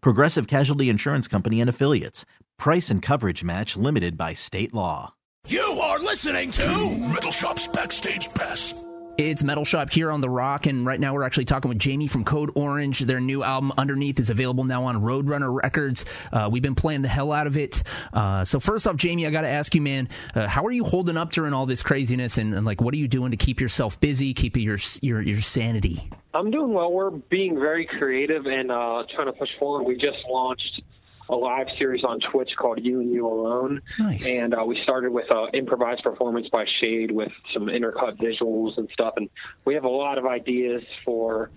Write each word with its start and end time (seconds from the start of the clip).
Progressive 0.00 0.46
Casualty 0.46 0.88
Insurance 0.88 1.28
Company 1.28 1.60
and 1.60 1.70
Affiliates. 1.70 2.24
Price 2.58 2.90
and 2.90 3.02
coverage 3.02 3.44
match 3.44 3.76
limited 3.76 4.16
by 4.16 4.34
state 4.34 4.74
law. 4.74 5.14
You 5.48 5.62
are 5.62 5.98
listening 5.98 6.50
to 6.52 6.98
Metal 7.12 7.30
Shop's 7.30 7.66
Backstage 7.68 8.28
Pass. 8.34 8.74
It's 9.18 9.42
Metal 9.42 9.64
Shop 9.64 9.90
here 9.90 10.10
on 10.10 10.20
The 10.20 10.28
Rock, 10.28 10.66
and 10.66 10.84
right 10.84 11.00
now 11.00 11.14
we're 11.14 11.22
actually 11.22 11.46
talking 11.46 11.70
with 11.70 11.78
Jami 11.78 12.06
from 12.06 12.22
Code 12.22 12.50
Orange. 12.54 13.00
Their 13.00 13.18
new 13.18 13.42
album, 13.42 13.72
Underneath, 13.78 14.20
is 14.20 14.28
available 14.28 14.64
now 14.64 14.84
on 14.84 15.00
Roadrunner 15.00 15.58
Records. 15.62 16.04
Uh, 16.30 16.50
we've 16.52 16.62
been 16.62 16.74
playing 16.74 17.00
the 17.00 17.08
hell 17.08 17.32
out 17.32 17.46
of 17.46 17.56
it. 17.56 17.82
Uh, 18.12 18.44
so, 18.44 18.60
first 18.60 18.86
off, 18.86 18.96
Jami, 18.96 19.26
I 19.26 19.30
got 19.30 19.40
to 19.40 19.48
ask 19.48 19.74
you, 19.74 19.80
man, 19.80 20.10
uh, 20.34 20.46
how 20.46 20.66
are 20.66 20.70
you 20.70 20.84
holding 20.84 21.16
up 21.16 21.32
during 21.32 21.54
all 21.54 21.64
this 21.64 21.82
craziness, 21.82 22.36
and, 22.36 22.54
and, 22.54 22.66
like, 22.66 22.82
what 22.82 22.92
are 22.92 22.98
you 22.98 23.08
doing 23.08 23.30
to 23.30 23.38
keep 23.38 23.58
yourself 23.58 23.98
busy, 24.00 24.34
keep 24.34 24.54
your 24.54 24.76
your 25.00 25.22
your 25.22 25.40
sanity? 25.40 26.10
I'm 26.34 26.50
doing 26.50 26.74
well. 26.74 26.92
We're 26.92 27.08
being 27.08 27.54
very 27.54 27.86
creative 27.98 28.44
and 28.44 28.70
uh, 28.70 29.04
trying 29.14 29.28
to 29.28 29.32
push 29.32 29.48
forward. 29.58 29.84
We 29.84 29.94
just 29.94 30.18
launched 30.28 30.82
a 31.28 31.34
live 31.34 31.66
series 31.78 32.04
on 32.04 32.20
Twitch 32.20 32.50
called 32.58 32.78
You 32.82 33.00
and 33.00 33.10
You 33.10 33.26
Alone. 33.26 33.82
Nice. 33.98 34.28
And 34.28 34.54
uh, 34.54 34.64
we 34.64 34.80
started 34.82 35.12
with 35.12 35.26
an 35.30 35.48
improvised 35.54 36.02
performance 36.02 36.48
by 36.50 36.64
Shade 36.80 37.10
with 37.10 37.32
some 37.52 37.66
intercut 37.66 38.18
visuals 38.18 38.76
and 38.78 38.88
stuff. 38.92 39.14
And 39.16 39.28
we 39.64 39.74
have 39.74 39.84
a 39.84 39.88
lot 39.88 40.18
of 40.18 40.26
ideas 40.26 40.82
for 41.04 41.50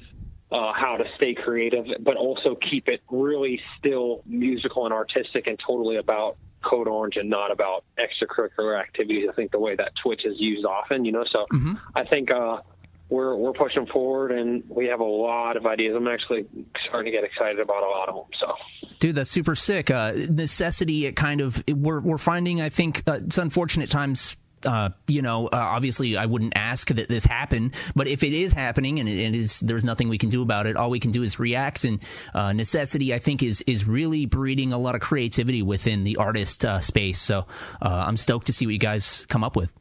uh, 0.51 0.73
how 0.73 0.97
to 0.97 1.05
stay 1.15 1.35
creative, 1.35 1.85
but 1.99 2.17
also 2.17 2.57
keep 2.69 2.87
it 2.87 3.01
really 3.09 3.61
still 3.77 4.23
musical 4.25 4.85
and 4.85 4.93
artistic 4.93 5.47
and 5.47 5.59
totally 5.65 5.97
about 5.97 6.37
Code 6.63 6.87
Orange 6.87 7.15
and 7.15 7.29
not 7.29 7.51
about 7.51 7.85
extracurricular 7.97 8.79
activities. 8.79 9.29
I 9.29 9.33
think 9.33 9.51
the 9.51 9.59
way 9.59 9.75
that 9.75 9.91
Twitch 10.03 10.25
is 10.25 10.35
used 10.39 10.65
often, 10.65 11.05
you 11.05 11.11
know. 11.11 11.25
So 11.31 11.45
mm-hmm. 11.51 11.73
I 11.95 12.05
think. 12.05 12.31
Uh, 12.31 12.61
we're 13.09 13.35
we're 13.35 13.53
pushing 13.53 13.85
forward 13.87 14.31
and 14.31 14.63
we 14.69 14.85
have 14.87 14.99
a 14.99 15.03
lot 15.03 15.57
of 15.57 15.65
ideas. 15.65 15.95
I'm 15.95 16.07
actually 16.07 16.45
starting 16.87 17.11
to 17.11 17.17
get 17.17 17.23
excited 17.23 17.59
about 17.59 17.83
a 17.83 17.87
lot 17.87 18.09
of 18.09 18.15
them. 18.15 18.25
So, 18.39 18.53
dude, 18.99 19.15
that's 19.15 19.31
super 19.31 19.55
sick. 19.55 19.89
Uh, 19.89 20.13
necessity, 20.29 21.05
it 21.05 21.15
kind 21.15 21.41
of 21.41 21.63
we're 21.67 21.99
we're 21.99 22.17
finding. 22.17 22.61
I 22.61 22.69
think 22.69 23.03
uh, 23.07 23.19
it's 23.25 23.37
unfortunate 23.37 23.89
times. 23.89 24.37
Uh, 24.65 24.89
you 25.07 25.21
know, 25.21 25.47
uh, 25.47 25.51
obviously, 25.55 26.17
I 26.17 26.25
wouldn't 26.25 26.51
ask 26.57 26.89
that 26.89 27.07
this 27.07 27.23
happen, 27.23 27.71
but 27.95 28.09
if 28.09 28.23
it 28.23 28.33
is 28.33 28.51
happening 28.51 28.99
and 28.99 29.07
it, 29.07 29.17
it 29.17 29.33
is, 29.33 29.61
there's 29.61 29.85
nothing 29.85 30.09
we 30.09 30.17
can 30.17 30.27
do 30.27 30.41
about 30.41 30.67
it. 30.67 30.75
All 30.75 30.89
we 30.89 30.99
can 30.99 31.11
do 31.11 31.23
is 31.23 31.39
react. 31.39 31.85
And 31.85 32.03
uh, 32.33 32.51
necessity, 32.51 33.13
I 33.13 33.19
think, 33.19 33.41
is 33.41 33.63
is 33.67 33.87
really 33.87 34.25
breeding 34.25 34.73
a 34.73 34.77
lot 34.77 34.95
of 34.95 35.01
creativity 35.01 35.61
within 35.61 36.03
the 36.03 36.17
artist 36.17 36.65
uh, 36.65 36.81
space. 36.81 37.19
So, 37.19 37.47
I'm 37.81 38.17
stoked 38.17 38.47
to 38.47 38.53
see 38.53 38.65
what 38.65 38.73
you 38.73 38.79
guys 38.79 39.25
come 39.29 39.45
up 39.45 39.55
with 39.55 39.73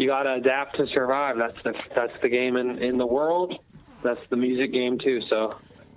you 0.00 0.06
got 0.06 0.22
to 0.22 0.32
adapt 0.32 0.76
to 0.76 0.86
survive. 0.94 1.36
That's 1.36 1.62
the 1.62 1.74
that's 1.94 2.12
the 2.22 2.30
game 2.30 2.56
in 2.56 2.78
in 2.78 2.96
the 2.96 3.06
world. 3.06 3.58
That's 4.02 4.20
the 4.30 4.36
music 4.36 4.72
game 4.72 4.98
too. 4.98 5.20
So 5.28 5.50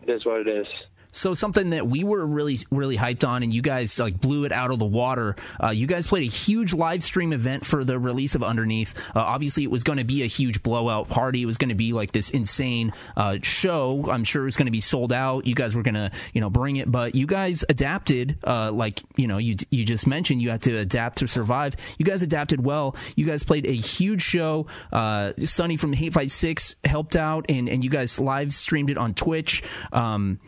it 0.06 0.12
is 0.12 0.26
what 0.26 0.42
it 0.42 0.48
is. 0.50 0.68
So 1.14 1.34
something 1.34 1.70
that 1.70 1.88
we 1.88 2.04
were 2.04 2.26
really 2.26 2.58
really 2.72 2.98
hyped 2.98 3.26
on, 3.26 3.44
and 3.44 3.54
you 3.54 3.62
guys 3.62 3.98
like 4.00 4.20
blew 4.20 4.46
it 4.46 4.52
out 4.52 4.72
of 4.72 4.80
the 4.80 4.86
water. 4.86 5.36
Uh, 5.64 5.70
you 5.70 5.88
guys 5.88 6.08
played 6.08 6.24
a 6.24 6.32
huge 6.32 6.74
live 6.74 7.04
stream 7.04 7.32
event 7.32 7.66
for 7.66 7.84
the 7.84 7.98
release 7.98 8.36
of 8.36 8.44
Underneath. 8.44 8.98
Uh, 9.16 9.20
obviously, 9.20 9.64
it 9.64 9.72
was 9.72 9.84
going 9.84 10.00
to 10.00 10.04
be 10.04 10.24
a 10.24 10.28
huge 10.28 10.64
blowout 10.64 11.08
party. 11.08 11.42
It 11.42 11.46
was 11.46 11.58
going 11.58 11.70
to 11.70 11.76
be 11.76 11.94
like 11.94 12.12
this 12.12 12.32
insane 12.32 12.92
uh, 13.16 13.38
show. 13.44 14.06
I'm 14.10 14.24
sure 14.24 14.42
it 14.42 14.46
was 14.46 14.58
going 14.58 14.66
to 14.66 14.72
be 14.72 14.80
sold 14.80 15.14
out. 15.14 15.46
You 15.46 15.56
guys 15.56 15.76
were 15.76 15.84
going 15.84 15.94
to 15.96 16.12
you 16.34 16.42
know 16.42 16.50
bring 16.50 16.78
it, 16.78 16.92
but 16.92 17.16
you 17.16 17.28
guys 17.28 17.64
adapted. 17.70 18.38
Uh, 18.44 18.72
like 18.72 19.02
you 19.16 19.28
know 19.28 19.38
you 19.38 19.56
you 19.70 19.86
just 19.86 20.08
mentioned, 20.08 20.42
you 20.42 20.50
had 20.50 20.64
to 20.64 20.78
adapt 20.78 21.20
to 21.20 21.28
survive. 21.28 21.76
You 21.98 22.06
guys 22.06 22.24
adapted 22.24 22.66
well. 22.66 22.96
You 23.16 23.26
guys 23.26 23.44
played 23.44 23.66
a 23.68 23.76
huge 23.76 24.22
show. 24.24 24.66
Uh, 24.92 25.34
Sonny 25.46 25.78
from 25.78 25.94
hate5six 25.94 26.76
helped 26.84 27.16
out, 27.16 27.46
and 27.50 27.70
and 27.70 27.84
you 27.84 27.90
guys 27.90 28.20
live 28.20 28.54
streamed 28.54 28.90
it 28.90 28.98
on 28.98 29.14
Twitch. 29.14 29.64
Um, 29.92 30.40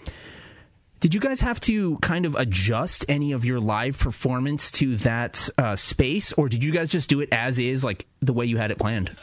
did 1.00 1.14
you 1.14 1.20
guys 1.20 1.42
have 1.42 1.60
to 1.62 1.98
kind 1.98 2.26
of 2.26 2.36
adjust 2.36 3.06
any 3.08 3.32
of 3.32 3.46
your 3.46 3.60
live 3.60 4.00
performance 4.00 4.72
to 4.72 4.96
that 4.98 5.50
uh, 5.58 5.76
space, 5.76 6.34
or 6.34 6.50
did 6.50 6.64
you 6.64 6.72
guys 6.72 6.92
just 6.92 7.10
do 7.10 7.22
it 7.22 7.30
as 7.32 7.60
is, 7.60 7.84
like 7.84 8.08
the 8.22 8.34
way 8.34 8.46
you 8.46 8.58
had 8.58 8.72
it 8.72 8.78
planned? 8.78 9.16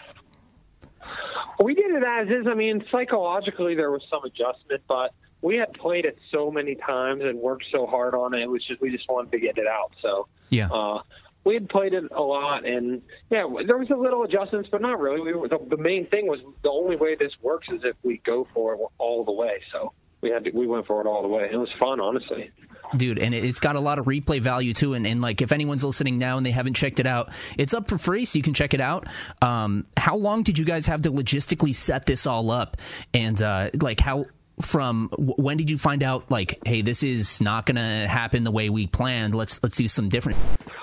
We 1.63 1.75
did 1.75 1.91
it 1.91 2.03
as 2.03 2.29
is. 2.29 2.47
I 2.47 2.55
mean, 2.55 2.85
psychologically, 2.91 3.75
there 3.75 3.91
was 3.91 4.03
some 4.11 4.25
adjustment, 4.25 4.83
but 4.89 5.15
we 5.43 5.57
had 5.57 5.73
played 5.75 6.05
it 6.05 6.19
so 6.31 6.51
many 6.51 6.75
times 6.75 7.23
and 7.25 7.39
worked 7.39 7.65
so 7.71 7.87
hard 7.87 8.15
on 8.15 8.35
it. 8.35 8.43
It 8.43 8.51
was 8.51 8.65
just 8.67 8.81
we 8.81 8.91
just 8.91 9.09
wanted 9.09 9.33
to 9.33 9.39
get 9.39 9.59
it 9.59 9.67
out. 9.67 9.93
So 10.01 10.29
yeah. 10.51 10.69
Uh, 10.71 11.03
we 11.45 11.55
had 11.55 11.69
played 11.69 11.93
it 11.93 12.05
a 12.13 12.23
lot, 12.23 12.65
and 12.65 13.03
yeah, 13.29 13.45
there 13.67 13.77
was 13.77 13.91
a 13.91 13.97
little 13.97 14.23
adjustments, 14.23 14.69
but 14.71 14.81
not 14.81 15.01
really. 15.01 15.21
We 15.21 15.35
were, 15.35 15.49
the, 15.49 15.59
the 15.71 15.77
main 15.77 16.07
thing 16.07 16.29
was 16.29 16.39
the 16.63 16.71
only 16.71 16.95
way 16.95 17.17
this 17.17 17.33
works 17.43 17.67
is 17.69 17.81
if 17.83 17.97
we 18.05 18.19
go 18.25 18.47
for 18.55 18.75
it 18.75 18.81
all 18.99 19.25
the 19.25 19.33
way. 19.33 19.61
So 19.73 19.93
we 20.23 20.31
had 20.31 20.45
to, 20.45 20.51
we 20.53 20.67
went 20.67 20.87
for 20.87 21.01
it 21.01 21.07
all 21.07 21.23
the 21.23 21.29
way. 21.29 21.49
It 21.53 21.57
was 21.57 21.69
fun, 21.79 22.01
honestly. 22.01 22.51
Dude, 22.97 23.19
and 23.19 23.35
it's 23.35 23.61
got 23.61 23.77
a 23.77 23.81
lot 23.81 23.99
of 23.99 24.05
replay 24.05 24.41
value 24.41 24.75
too. 24.75 24.95
And, 24.95 25.07
and 25.07 25.21
like, 25.21 25.41
if 25.41 25.51
anyone's 25.51 25.83
listening 25.83 26.19
now 26.19 26.37
and 26.37 26.45
they 26.45 26.51
haven't 26.51 26.75
checked 26.75 27.01
it 27.01 27.07
out, 27.07 27.31
it's 27.59 27.75
up 27.75 27.89
for 27.89 27.99
free, 27.99 28.25
so 28.25 28.39
you 28.39 28.43
can 28.43 28.55
check 28.55 28.75
it 28.75 28.81
out. 28.81 29.07
Um, 29.41 29.87
how 29.97 30.17
long 30.17 30.43
did 30.43 30.59
you 30.59 30.65
guys 30.65 30.87
have 30.87 31.03
to 31.03 31.11
logistically 31.11 31.75
set 31.75 32.07
this 32.07 32.27
all 32.27 32.51
up? 32.51 32.77
And 33.15 33.41
uh, 33.41 33.71
like, 33.81 34.01
how 34.01 34.27
from 34.61 35.09
when 35.17 35.57
did 35.57 35.71
you 35.71 35.79
find 35.79 36.03
out? 36.03 36.31
Like, 36.31 36.59
hey, 36.67 36.83
this 36.83 37.03
is 37.03 37.41
not 37.41 37.65
going 37.67 37.77
to 37.77 38.07
happen 38.07 38.45
the 38.45 38.51
way 38.51 38.69
we 38.69 38.87
planned. 38.87 39.35
Let's 39.35 39.63
let's 39.63 39.77
do 39.77 39.89
some 39.89 40.09
different. 40.09 40.39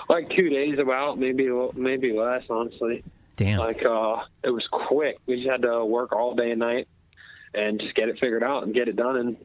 Like 0.08 0.28
two 0.30 0.48
days, 0.48 0.78
about 0.80 1.18
maybe 1.18 1.48
maybe 1.74 2.12
less, 2.12 2.42
honestly. 2.50 3.04
Damn. 3.36 3.60
Like, 3.60 3.84
uh, 3.84 4.16
it 4.42 4.50
was 4.50 4.66
quick. 4.70 5.18
We 5.26 5.36
just 5.36 5.48
had 5.48 5.62
to 5.62 5.84
work 5.84 6.12
all 6.12 6.34
day 6.34 6.50
and 6.50 6.58
night 6.58 6.88
and 7.54 7.80
just 7.80 7.94
get 7.94 8.08
it 8.08 8.18
figured 8.20 8.42
out 8.42 8.64
and 8.64 8.74
get 8.74 8.88
it 8.88 8.96
done. 8.96 9.16
And 9.16 9.36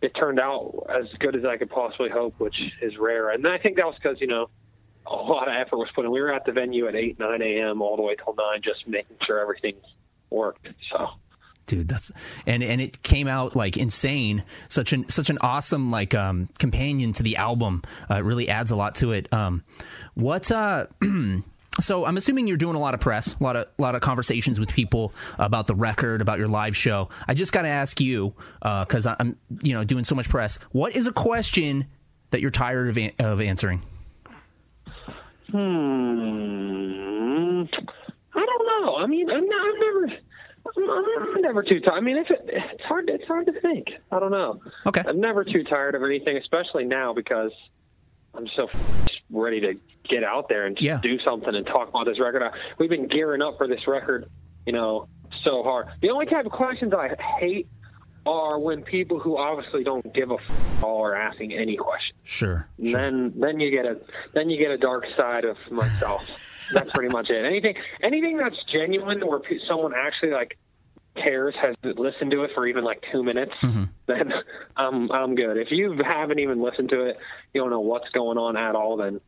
it 0.00 0.10
turned 0.18 0.40
out 0.40 0.86
as 0.88 1.06
good 1.18 1.36
as 1.36 1.44
I 1.44 1.56
could 1.56 1.70
possibly 1.70 2.10
hope, 2.10 2.34
which 2.38 2.56
is 2.80 2.96
rare. 2.98 3.30
And 3.30 3.46
I 3.46 3.58
think 3.58 3.76
that 3.76 3.86
was 3.86 3.94
because, 4.02 4.20
you 4.20 4.26
know, 4.26 4.48
a 5.06 5.14
lot 5.14 5.48
of 5.48 5.54
effort 5.54 5.76
was 5.76 5.88
put 5.94 6.04
in. 6.04 6.10
We 6.10 6.20
were 6.20 6.32
at 6.32 6.44
the 6.44 6.52
venue 6.52 6.88
at 6.88 6.94
8, 6.94 7.18
9 7.18 7.42
a.m. 7.42 7.82
all 7.82 7.96
the 7.96 8.02
way 8.02 8.14
till 8.16 8.34
9, 8.34 8.62
just 8.62 8.86
making 8.86 9.16
sure 9.26 9.40
everything 9.40 9.74
worked. 10.30 10.68
So 10.90 11.08
dude 11.66 11.88
that's 11.88 12.10
and 12.44 12.62
and 12.62 12.80
it 12.80 13.02
came 13.02 13.28
out 13.28 13.54
like 13.54 13.76
insane 13.76 14.42
such 14.68 14.92
an 14.92 15.08
such 15.08 15.30
an 15.30 15.38
awesome 15.40 15.92
like 15.92 16.12
um 16.12 16.48
companion 16.58 17.12
to 17.12 17.22
the 17.22 17.36
album 17.36 17.82
uh, 18.10 18.16
it 18.16 18.24
really 18.24 18.48
adds 18.48 18.72
a 18.72 18.76
lot 18.76 18.96
to 18.96 19.12
it 19.12 19.32
um 19.32 19.62
what 20.14 20.50
uh 20.50 20.86
so 21.80 22.04
I'm 22.04 22.16
assuming 22.16 22.46
you're 22.46 22.56
doing 22.56 22.76
a 22.76 22.80
lot 22.80 22.94
of 22.94 23.00
press, 23.00 23.34
a 23.38 23.42
lot 23.42 23.56
of 23.56 23.66
a 23.78 23.82
lot 23.82 23.94
of 23.94 24.02
conversations 24.02 24.60
with 24.60 24.68
people 24.68 25.12
about 25.38 25.66
the 25.66 25.74
record, 25.74 26.20
about 26.20 26.38
your 26.38 26.48
live 26.48 26.76
show. 26.76 27.08
I 27.26 27.34
just 27.34 27.52
got 27.52 27.62
to 27.62 27.68
ask 27.68 28.00
you 28.00 28.34
because 28.60 29.06
uh, 29.06 29.16
I'm 29.18 29.36
you 29.62 29.74
know 29.74 29.84
doing 29.84 30.04
so 30.04 30.14
much 30.14 30.28
press. 30.28 30.58
What 30.72 30.94
is 30.94 31.06
a 31.06 31.12
question 31.12 31.86
that 32.30 32.40
you're 32.40 32.50
tired 32.50 32.88
of 32.88 32.98
an- 32.98 33.12
of 33.18 33.40
answering? 33.40 33.82
Hmm. 35.50 35.58
I 38.34 38.46
don't 38.46 38.66
know. 38.66 38.96
I 38.96 39.06
mean, 39.06 39.28
I'm, 39.30 39.46
not, 39.46 39.66
I'm 39.66 39.80
never. 39.80 40.06
I'm, 40.64 41.34
I'm 41.34 41.42
never 41.42 41.62
too 41.62 41.80
tired. 41.80 41.98
I 41.98 42.00
mean, 42.00 42.16
if 42.16 42.30
it, 42.30 42.40
it's 42.44 42.82
hard, 42.84 43.10
it's 43.10 43.24
hard 43.24 43.46
to 43.46 43.60
think. 43.60 43.88
I 44.10 44.20
don't 44.20 44.30
know. 44.30 44.60
Okay. 44.86 45.02
I'm 45.06 45.20
never 45.20 45.44
too 45.44 45.64
tired 45.64 45.94
of 45.94 46.02
anything, 46.02 46.36
especially 46.36 46.84
now 46.84 47.12
because 47.12 47.52
I'm 48.34 48.46
so 48.56 48.68
ready 49.32 49.60
to 49.60 49.74
get 50.08 50.24
out 50.24 50.48
there 50.48 50.66
and 50.66 50.76
yeah. 50.80 51.00
do 51.02 51.18
something 51.24 51.54
and 51.54 51.66
talk 51.66 51.88
about 51.88 52.06
this 52.06 52.20
record. 52.20 52.42
Uh, 52.42 52.50
we've 52.78 52.90
been 52.90 53.08
gearing 53.08 53.42
up 53.42 53.56
for 53.58 53.66
this 53.66 53.86
record, 53.86 54.28
you 54.66 54.72
know, 54.72 55.08
so 55.44 55.62
hard. 55.62 55.88
The 56.00 56.10
only 56.10 56.26
type 56.26 56.46
of 56.46 56.52
questions 56.52 56.92
I 56.92 57.10
hate 57.40 57.68
are 58.24 58.58
when 58.58 58.82
people 58.82 59.18
who 59.18 59.36
obviously 59.36 59.82
don't 59.82 60.14
give 60.14 60.30
a 60.30 60.34
f- 60.34 60.82
all 60.84 61.04
are 61.04 61.14
asking 61.16 61.52
any 61.52 61.76
questions. 61.76 62.18
Sure. 62.22 62.68
And 62.78 62.94
Then 62.94 63.32
then 63.36 63.60
you 63.60 63.70
get 63.70 63.84
a 63.84 63.98
then 64.32 64.48
you 64.48 64.58
get 64.58 64.70
a 64.70 64.78
dark 64.78 65.04
side 65.16 65.44
of 65.44 65.56
myself. 65.70 66.22
that's 66.72 66.90
pretty 66.92 67.12
much 67.12 67.30
it. 67.30 67.44
Anything 67.44 67.74
anything 68.02 68.36
that's 68.36 68.56
genuine 68.72 69.20
where 69.26 69.40
someone 69.68 69.92
actually 69.96 70.30
like 70.30 70.56
cares 71.14 71.54
has 71.60 71.74
listened 71.82 72.30
to 72.30 72.44
it 72.44 72.50
for 72.54 72.66
even 72.66 72.84
like 72.84 73.02
two 73.12 73.22
minutes, 73.22 73.52
then 74.06 74.32
I'm 74.76 75.10
I'm 75.10 75.34
good. 75.34 75.56
If 75.56 75.68
you 75.70 76.00
haven't 76.04 76.38
even 76.38 76.62
listened 76.62 76.88
to 76.90 77.04
it, 77.06 77.18
you 77.52 77.60
don't 77.60 77.70
know 77.70 77.80
what's 77.80 78.08
going 78.10 78.38
on 78.38 78.56
at 78.56 78.74
all, 78.74 78.96
then 78.96 79.20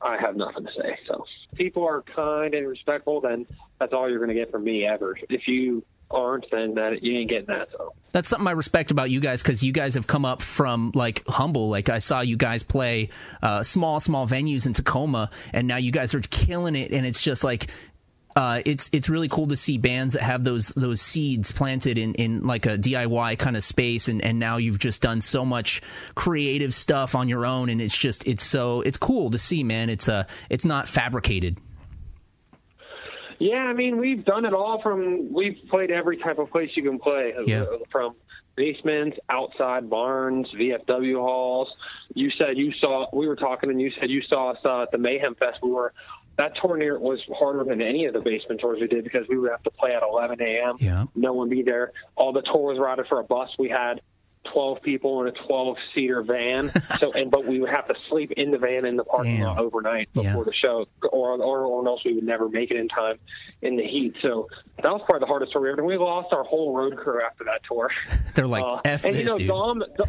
I 0.00 0.18
have 0.20 0.36
nothing 0.36 0.66
to 0.66 0.72
say. 0.72 0.98
So 1.06 1.24
people 1.54 1.84
are 1.86 2.02
kind 2.02 2.54
and 2.54 2.66
respectful, 2.66 3.20
then 3.20 3.46
that's 3.78 3.92
all 3.92 4.08
you're 4.08 4.18
going 4.18 4.28
to 4.28 4.34
get 4.34 4.50
from 4.50 4.64
me 4.64 4.84
ever. 4.86 5.16
If 5.28 5.46
you 5.46 5.84
aren't, 6.10 6.46
then 6.50 6.74
that 6.74 7.02
you 7.02 7.18
ain't 7.18 7.30
getting 7.30 7.46
that. 7.46 7.68
So 7.72 7.94
That's 8.12 8.28
something 8.28 8.46
I 8.46 8.52
respect 8.52 8.90
about 8.90 9.10
you 9.10 9.20
guys 9.20 9.42
because 9.42 9.62
you 9.62 9.72
guys 9.72 9.94
have 9.94 10.06
come 10.06 10.24
up 10.24 10.42
from 10.42 10.92
like 10.94 11.22
humble. 11.26 11.70
Like 11.70 11.88
I 11.88 11.98
saw 11.98 12.20
you 12.20 12.36
guys 12.36 12.62
play 12.62 13.08
uh, 13.42 13.62
small, 13.62 13.98
small 14.00 14.26
venues 14.28 14.66
in 14.66 14.74
Tacoma, 14.74 15.30
and 15.52 15.66
now 15.66 15.76
you 15.76 15.90
guys 15.90 16.14
are 16.14 16.20
killing 16.20 16.76
it. 16.76 16.92
And 16.92 17.06
it's 17.06 17.22
just 17.22 17.44
like 17.44 17.68
uh, 18.34 18.62
it's 18.64 18.88
it's 18.92 19.08
really 19.08 19.28
cool 19.28 19.46
to 19.48 19.56
see 19.56 19.78
bands 19.78 20.14
that 20.14 20.22
have 20.22 20.44
those 20.44 20.68
those 20.70 21.00
seeds 21.00 21.52
planted 21.52 21.98
in, 21.98 22.14
in 22.14 22.42
like 22.42 22.66
a 22.66 22.78
DIY 22.78 23.38
kind 23.38 23.56
of 23.56 23.64
space, 23.64 24.08
and, 24.08 24.22
and 24.22 24.38
now 24.38 24.56
you've 24.56 24.78
just 24.78 25.02
done 25.02 25.20
so 25.20 25.44
much 25.44 25.82
creative 26.14 26.72
stuff 26.74 27.14
on 27.14 27.28
your 27.28 27.44
own, 27.44 27.68
and 27.68 27.80
it's 27.80 27.96
just 27.96 28.26
it's 28.26 28.42
so 28.42 28.80
it's 28.82 28.96
cool 28.96 29.30
to 29.30 29.38
see, 29.38 29.62
man. 29.62 29.90
It's 29.90 30.08
uh 30.08 30.24
it's 30.48 30.64
not 30.64 30.88
fabricated. 30.88 31.58
Yeah, 33.38 33.56
I 33.56 33.72
mean, 33.72 33.98
we've 33.98 34.24
done 34.24 34.44
it 34.44 34.54
all 34.54 34.80
from 34.80 35.32
we've 35.32 35.58
played 35.68 35.90
every 35.90 36.16
type 36.16 36.38
of 36.38 36.50
place 36.50 36.70
you 36.74 36.82
can 36.84 36.98
play. 36.98 37.34
uh, 37.36 37.42
Yeah. 37.44 37.64
From 37.90 38.14
basements, 38.54 39.18
outside 39.28 39.90
barns, 39.90 40.46
VFW 40.56 41.16
halls. 41.20 41.68
You 42.14 42.30
said 42.38 42.56
you 42.56 42.72
saw 42.80 43.06
we 43.12 43.26
were 43.26 43.36
talking 43.36 43.70
and 43.70 43.80
you 43.80 43.90
said 43.98 44.10
you 44.10 44.22
saw 44.22 44.52
us 44.52 44.58
uh, 44.64 44.82
at 44.82 44.90
the 44.90 44.98
Mayhem 44.98 45.34
Fest. 45.34 45.58
We 45.62 45.70
were 45.70 45.92
that 46.38 46.52
tour 46.60 46.76
near 46.76 46.98
was 46.98 47.20
harder 47.38 47.64
than 47.64 47.80
any 47.82 48.06
of 48.06 48.14
the 48.14 48.20
basement 48.20 48.60
tours 48.60 48.78
we 48.80 48.86
did 48.86 49.04
because 49.04 49.26
we 49.28 49.38
would 49.38 49.50
have 49.50 49.62
to 49.64 49.70
play 49.70 49.94
at 49.94 50.02
11 50.02 50.40
a.m. 50.40 50.76
Yeah. 50.80 51.04
No 51.14 51.32
one 51.34 51.48
be 51.48 51.62
there. 51.62 51.92
All 52.16 52.32
the 52.32 52.42
tour 52.42 52.72
was 52.72 52.78
routed 52.78 53.06
for 53.08 53.20
a 53.20 53.24
bus. 53.24 53.50
We 53.58 53.68
had 53.68 54.00
12 54.52 54.82
people 54.82 55.20
in 55.22 55.28
a 55.28 55.32
12 55.46 55.76
seater 55.94 56.22
van. 56.22 56.72
So, 56.98 57.12
and 57.12 57.30
but 57.30 57.44
we 57.44 57.58
would 57.60 57.70
have 57.70 57.86
to 57.88 57.94
sleep 58.10 58.32
in 58.36 58.50
the 58.52 58.58
van 58.58 58.84
in 58.84 58.96
the 58.96 59.02
parking 59.04 59.36
Damn. 59.38 59.46
lot 59.46 59.58
overnight 59.58 60.12
before 60.12 60.30
Yeah. 60.30 60.42
the 60.44 60.52
show, 60.54 60.86
or, 61.10 61.32
or 61.42 61.64
or 61.64 61.86
else 61.88 62.04
we 62.04 62.12
would 62.14 62.22
never 62.24 62.48
make 62.48 62.70
it 62.70 62.76
in 62.76 62.86
time 62.88 63.18
in 63.60 63.76
the 63.76 63.82
heat. 63.82 64.14
So 64.22 64.48
that 64.82 64.90
was 64.92 65.00
probably 65.04 65.20
the 65.20 65.26
hardest 65.26 65.52
tour 65.52 65.62
we 65.62 65.68
ever. 65.68 65.76
did. 65.82 65.84
We 65.84 65.96
lost 65.96 66.32
our 66.32 66.44
whole 66.44 66.76
road 66.76 66.96
crew 66.96 67.20
after 67.24 67.42
that 67.44 67.60
tour. 67.68 67.90
They're 68.36 68.46
like 68.46 68.62
Uh, 68.64 68.80
f 68.84 69.04
and 69.04 69.14
this, 69.14 69.22
you 69.22 69.26
know, 69.28 69.38
dude. 69.38 69.48
Dom, 69.48 69.84
Dom- 69.98 70.08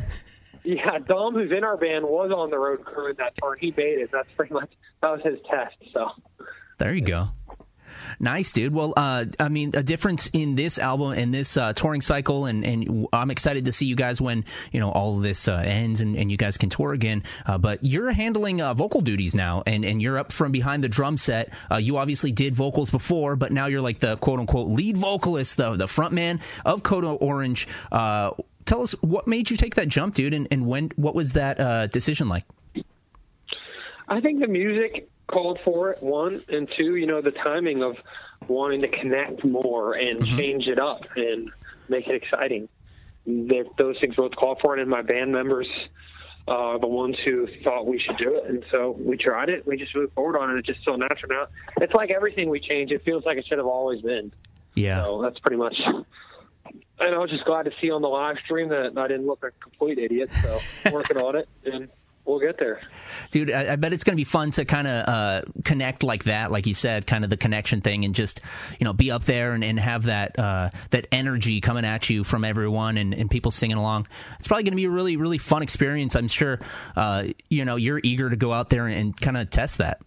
yeah, 0.63 1.00
Dom, 1.00 1.33
who's 1.33 1.51
in 1.51 1.63
our 1.63 1.77
band, 1.77 2.06
was 2.06 2.31
on 2.31 2.50
the 2.50 2.57
road 2.57 2.83
crew 2.86 3.10
in 3.10 3.15
that 3.18 3.33
tour. 3.38 3.56
He 3.56 3.74
it. 3.75 4.10
That's 4.12 4.30
pretty 4.36 4.54
much 4.54 4.71
that 5.01 5.10
was 5.10 5.21
his 5.24 5.39
test. 5.50 5.75
So. 5.94 6.10
There 6.80 6.94
you 6.94 7.01
go. 7.01 7.30
Nice, 8.19 8.51
dude. 8.51 8.74
Well, 8.74 8.94
uh, 8.95 9.25
I 9.39 9.50
mean, 9.50 9.71
a 9.74 9.83
difference 9.83 10.30
in 10.33 10.56
this 10.56 10.77
album 10.80 11.12
and 11.13 11.33
this 11.33 11.57
uh, 11.57 11.74
touring 11.74 12.01
cycle, 12.01 12.45
and, 12.45 12.65
and 12.65 13.07
I'm 13.13 13.31
excited 13.31 13.65
to 13.65 13.71
see 13.71 13.86
you 13.86 13.95
guys 13.95 14.21
when 14.21 14.45
you 14.71 14.80
know 14.80 14.92
all 14.92 15.18
of 15.18 15.24
this 15.24 15.48
uh, 15.48 15.56
ends 15.56 16.01
and, 16.01 16.15
and 16.15 16.31
you 16.31 16.38
guys 16.38 16.57
can 16.57 16.69
tour 16.69 16.94
again. 16.94 17.24
Uh, 17.45 17.57
but 17.57 17.83
you're 17.83 18.12
handling 18.12 18.62
uh, 18.62 18.74
vocal 18.74 19.01
duties 19.01 19.36
now, 19.36 19.63
and, 19.66 19.86
and 19.86 20.01
you're 20.01 20.18
up 20.18 20.31
from 20.31 20.51
behind 20.51 20.83
the 20.83 20.89
drum 20.89 21.18
set. 21.18 21.54
Uh, 21.71 21.77
you 21.77 21.98
obviously 21.98 22.31
did 22.31 22.56
vocals 22.56 22.89
before, 22.89 23.36
but 23.36 23.51
now 23.51 23.68
you're 23.68 23.81
like 23.81 24.00
the 24.00 24.18
quote 24.18 24.39
unquote 24.39 24.68
lead 24.68 24.98
vocalist, 24.98 25.57
the 25.57 25.74
the 25.74 25.88
front 25.88 26.13
man 26.13 26.39
of 26.66 26.83
Code 26.83 27.04
Orange. 27.06 27.68
Tell 28.65 28.81
us 28.81 28.94
what 29.01 29.27
made 29.27 29.50
you 29.50 29.57
take 29.57 29.75
that 29.75 29.88
jump, 29.88 30.15
dude, 30.15 30.33
and, 30.33 30.48
and 30.51 30.68
when 30.68 30.92
what 30.95 31.15
was 31.15 31.33
that 31.33 31.60
uh, 31.60 31.88
decision 31.88 32.30
like? 32.30 32.45
I 34.07 34.21
think 34.21 34.42
the 34.42 34.48
music 34.48 35.10
called 35.27 35.60
for 35.63 35.92
it, 35.92 36.04
one, 36.04 36.44
and 36.50 36.69
two, 36.69 36.95
you 36.95 37.06
know, 37.06 37.21
the 37.21 37.31
timing 37.31 37.81
of 37.83 37.98
wanting 38.48 38.81
to 38.81 38.88
connect 38.88 39.44
more 39.44 39.94
and 39.94 40.25
change 40.25 40.68
it 40.68 40.80
up 40.80 41.01
and 41.15 41.50
make 41.88 42.07
it 42.07 42.15
exciting. 42.15 42.68
They, 43.25 43.63
those 43.77 43.98
things 44.00 44.15
both 44.15 44.36
called 44.36 44.60
for 44.62 44.77
it, 44.77 44.81
and 44.81 44.89
my 44.89 45.01
band 45.01 45.31
members 45.31 45.68
uh, 46.48 46.77
the 46.77 46.88
ones 46.88 47.16
who 47.24 47.48
thought 47.63 47.88
we 47.88 48.00
should 48.00 48.18
do 48.18 48.36
it. 48.36 48.45
And 48.50 48.66
so 48.71 48.98
we 49.00 49.18
tried 49.18 49.50
it. 49.50 49.66
We 49.66 49.77
just 49.77 49.95
moved 49.95 50.13
forward 50.13 50.38
on 50.38 50.50
it. 50.51 50.59
It's 50.59 50.68
just 50.68 50.83
so 50.83 50.95
natural 50.95 51.30
now. 51.30 51.48
It's 51.77 51.94
like 51.94 52.12
everything 52.12 52.50
we 52.50 52.59
change. 52.59 52.92
It 52.92 53.04
feels 53.04 53.25
like 53.25 53.38
it 53.38 53.45
should 53.48 53.57
have 53.57 53.68
always 53.68 54.01
been. 54.01 54.31
Yeah. 54.75 55.04
So 55.04 55.21
that's 55.21 55.39
pretty 55.39 55.57
much. 55.57 55.75
And 57.00 57.16
I 57.16 57.18
was 57.18 57.30
just 57.30 57.45
glad 57.45 57.63
to 57.66 57.72
see 57.81 57.92
on 57.92 58.01
the 58.01 58.07
live 58.07 58.38
stream 58.45 58.69
that 58.69 58.98
I 58.98 59.07
didn't 59.07 59.25
look 59.25 59.44
like 59.44 59.54
a 59.60 59.63
complete 59.63 59.98
idiot. 59.98 60.30
So 60.42 60.60
working 60.92 61.18
on 61.18 61.36
it, 61.36 61.50
and 61.66 61.90
we'll 62.25 62.40
get 62.40 62.57
there. 62.57 62.81
dude 63.31 63.51
I, 63.51 63.74
I 63.74 63.75
bet 63.75 63.94
it's 63.94 64.04
going 64.04 64.13
to 64.13 64.19
be 64.19 64.24
fun 64.24 64.51
to 64.51 64.66
kind 64.66 64.88
of 64.88 65.07
uh, 65.07 65.42
connect 65.63 66.04
like 66.04 66.25
that 66.25 66.51
like 66.51 66.66
you 66.66 66.74
said 66.74 67.06
kind 67.06 67.24
of 67.24 67.30
the 67.30 67.38
connection 67.38 67.81
thing 67.81 68.06
and 68.06 68.16
just 68.16 68.42
you 68.80 68.86
know 68.86 68.94
be 68.94 69.12
up 69.12 69.25
there 69.25 69.54
and, 69.54 69.63
and 69.63 69.80
have 69.80 70.04
that 70.04 70.38
uh, 70.40 70.69
that 70.92 71.07
energy 71.12 71.62
coming 71.62 71.86
at 71.86 72.10
you 72.10 72.24
from 72.24 72.45
everyone 72.45 72.98
and, 72.98 73.13
and 73.13 73.30
people 73.30 73.51
singing 73.51 73.78
along 73.78 74.07
it's 74.40 74.48
probably 74.48 74.63
going 74.63 74.72
to 74.72 74.78
be 74.78 74.86
a 74.86 74.90
really 74.90 75.18
really 75.18 75.38
fun 75.38 75.62
experience 75.63 76.16
i'm 76.16 76.28
sure 76.28 76.60
uh, 76.95 77.25
you 77.50 77.66
know 77.66 77.75
you're 77.75 78.00
eager 78.04 78.30
to 78.30 78.36
go 78.36 78.54
out 78.54 78.69
there 78.69 78.88
and, 78.88 78.95
and 78.95 79.22
kind 79.22 79.38
of 79.38 79.50
test 79.50 79.80
that 79.80 80.01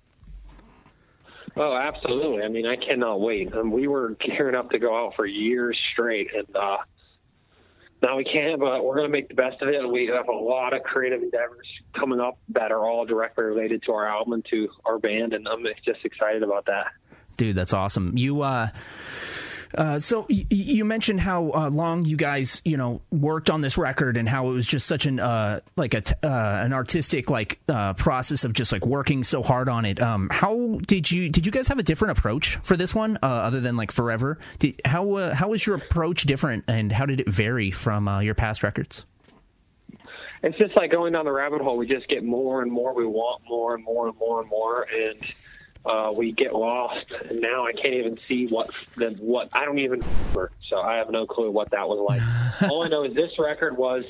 Oh, 1.57 1.75
absolutely. 1.75 2.43
I 2.43 2.49
mean, 2.49 2.67
I 2.67 2.77
cannot 2.77 3.21
wait. 3.21 3.55
Um, 3.55 3.71
we 3.71 3.89
were 3.89 4.17
gearing 4.21 4.55
up 4.55 4.71
to 4.71 4.79
go 4.79 5.07
out 5.07 5.15
for 5.17 5.25
years 5.25 5.79
straight, 5.93 6.29
and 6.35 6.55
uh, 6.55 6.77
now 8.03 8.17
we 8.17 8.25
can't. 8.25 8.61
But 8.61 8.85
we're 8.85 8.97
going 8.97 9.09
to 9.09 9.13
make 9.13 9.29
the 9.29 9.35
best 9.35 9.63
of 9.63 9.69
it. 9.69 9.89
We 9.91 10.07
have 10.15 10.29
a 10.29 10.33
lot 10.33 10.75
of 10.75 10.83
creative 10.83 11.23
endeavors 11.23 11.67
coming 11.99 12.21
up 12.21 12.39
that 12.51 12.73
are 12.73 12.85
all 12.87 13.07
directly 13.07 13.45
related 13.45 13.83
to 13.85 13.93
our 13.93 14.07
album 14.07 14.35
and 14.35 14.47
to 14.51 14.69
our 14.85 14.99
band, 14.99 15.33
and 15.33 15.49
I'm 15.49 15.65
just 15.85 16.05
excited 16.05 16.43
about 16.43 16.67
that. 16.67 16.89
dude 17.37 17.57
that's 17.57 17.73
awesome 17.75 18.17
you 18.17 18.41
uh 18.43 18.69
uh, 19.77 19.99
so 20.01 20.27
y- 20.31 20.45
you 20.51 20.85
mentioned 20.85 21.21
how 21.21 21.51
uh, 21.51 21.71
long 21.71 22.05
you 22.05 22.17
guys, 22.17 22.63
you 22.65 22.77
know, 22.77 23.01
worked 23.11 23.51
on 23.51 23.61
this 23.61 23.77
record, 23.79 24.17
and 24.17 24.29
how 24.29 24.49
it 24.49 24.53
was 24.53 24.67
just 24.67 24.87
such 24.87 25.07
an 25.07 25.21
uh, 25.21 25.61
like 25.77 25.95
a 25.95 26.01
t- 26.01 26.15
uh, 26.23 26.61
an 26.63 26.73
artistic 26.73 27.31
like 27.31 27.61
uh, 27.69 27.93
process 27.95 28.45
of 28.45 28.53
just 28.53 28.73
like 28.73 28.85
working 28.87 29.23
so 29.23 29.43
hard 29.43 29.69
on 29.69 29.85
it. 29.85 30.01
Um, 30.01 30.29
how 30.31 30.79
did 30.87 31.11
you 31.11 31.29
did 31.29 31.47
you 31.47 31.53
guys 31.53 31.69
have 31.69 31.79
a 31.79 31.83
different 31.83 32.19
approach 32.19 32.57
for 32.63 32.77
this 32.77 32.95
one, 32.95 33.19
other 33.23 33.61
than 33.61 33.77
like 33.77 33.93
Forever? 33.93 34.39
Did, 34.59 34.81
how 34.85 35.33
how 35.33 35.49
was 35.51 35.67
your 35.67 35.77
approach 35.77 36.25
different, 36.25 36.65
and 36.69 36.91
how 36.93 37.07
did 37.07 37.21
it 37.21 37.29
vary 37.29 37.71
from 37.71 38.09
your 38.23 38.35
past 38.35 38.63
records? 38.63 39.05
It's 40.43 40.57
just 40.59 40.77
like 40.77 40.93
going 40.93 41.13
down 41.13 41.25
the 41.25 41.33
rabbit 41.33 41.61
hole. 41.61 41.77
We 41.77 41.87
just 41.87 42.07
get 42.09 42.23
more 42.23 42.63
and 42.63 42.71
more. 42.71 42.95
We 42.95 43.07
want 43.07 43.43
more 43.49 43.75
and 43.75 43.83
more 43.83 44.09
and 44.09 44.17
more 44.19 44.41
and 44.41 44.49
more, 44.49 44.83
and 44.85 45.19
uh, 45.87 46.13
we 46.13 46.33
get 46.33 46.55
lost. 46.55 47.07
And 47.29 47.41
now 47.41 47.67
I 47.67 47.73
can't 47.73 47.95
even 47.95 48.19
see 48.29 48.47
what 48.47 48.71
the 48.97 49.11
what 49.21 49.49
I 49.53 49.65
don't 49.65 49.79
even. 49.79 50.01
Remember. 50.01 50.51
So 50.69 50.81
I 50.81 50.97
have 50.97 51.11
no 51.11 51.27
clue 51.27 51.51
what 51.51 51.71
that 51.71 51.89
was 51.89 51.99
like. 52.07 52.71
All 52.71 52.83
I 52.83 52.89
know 52.89 53.05
is 53.05 53.15
this 53.15 53.33
record 53.39 53.77
was 53.77 54.05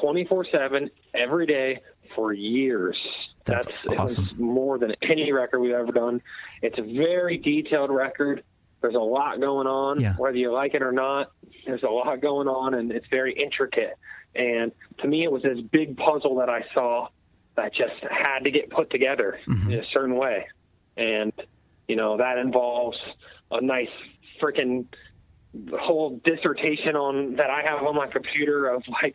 twenty 0.00 0.24
four 0.24 0.44
seven 0.50 0.90
every 1.14 1.46
day 1.46 1.80
for 2.14 2.32
years. 2.32 2.96
That's 3.44 3.66
it 3.66 3.98
awesome. 3.98 4.28
more 4.38 4.78
than 4.78 4.94
any 5.02 5.32
record 5.32 5.60
we've 5.60 5.72
ever 5.72 5.92
done. 5.92 6.20
It's 6.62 6.78
a 6.78 6.82
very 6.82 7.38
detailed 7.38 7.90
record. 7.90 8.44
There's 8.82 8.94
a 8.94 8.98
lot 8.98 9.40
going 9.40 9.66
on, 9.66 10.00
Yeah. 10.00 10.14
whether 10.16 10.36
you 10.36 10.52
like 10.52 10.74
it 10.74 10.82
or 10.82 10.92
not. 10.92 11.32
There's 11.66 11.82
a 11.82 11.88
lot 11.88 12.20
going 12.20 12.48
on, 12.48 12.74
and 12.74 12.90
it's 12.92 13.06
very 13.08 13.32
intricate. 13.32 13.96
And 14.34 14.72
to 14.98 15.08
me, 15.08 15.24
it 15.24 15.32
was 15.32 15.42
this 15.42 15.60
big 15.60 15.96
puzzle 15.96 16.36
that 16.36 16.48
I 16.48 16.64
saw 16.74 17.08
that 17.56 17.74
just 17.74 17.92
had 18.10 18.40
to 18.40 18.50
get 18.50 18.70
put 18.70 18.90
together 18.90 19.38
in 19.46 19.72
a 19.74 19.84
certain 19.92 20.16
way. 20.16 20.46
And, 21.00 21.32
you 21.88 21.96
know, 21.96 22.18
that 22.18 22.38
involves 22.38 22.98
a 23.50 23.60
nice 23.60 23.88
freaking 24.40 24.86
whole 25.72 26.20
dissertation 26.24 26.94
on 26.94 27.36
that 27.36 27.50
I 27.50 27.62
have 27.62 27.82
on 27.84 27.96
my 27.96 28.06
computer 28.06 28.68
of 28.68 28.82
like 29.02 29.14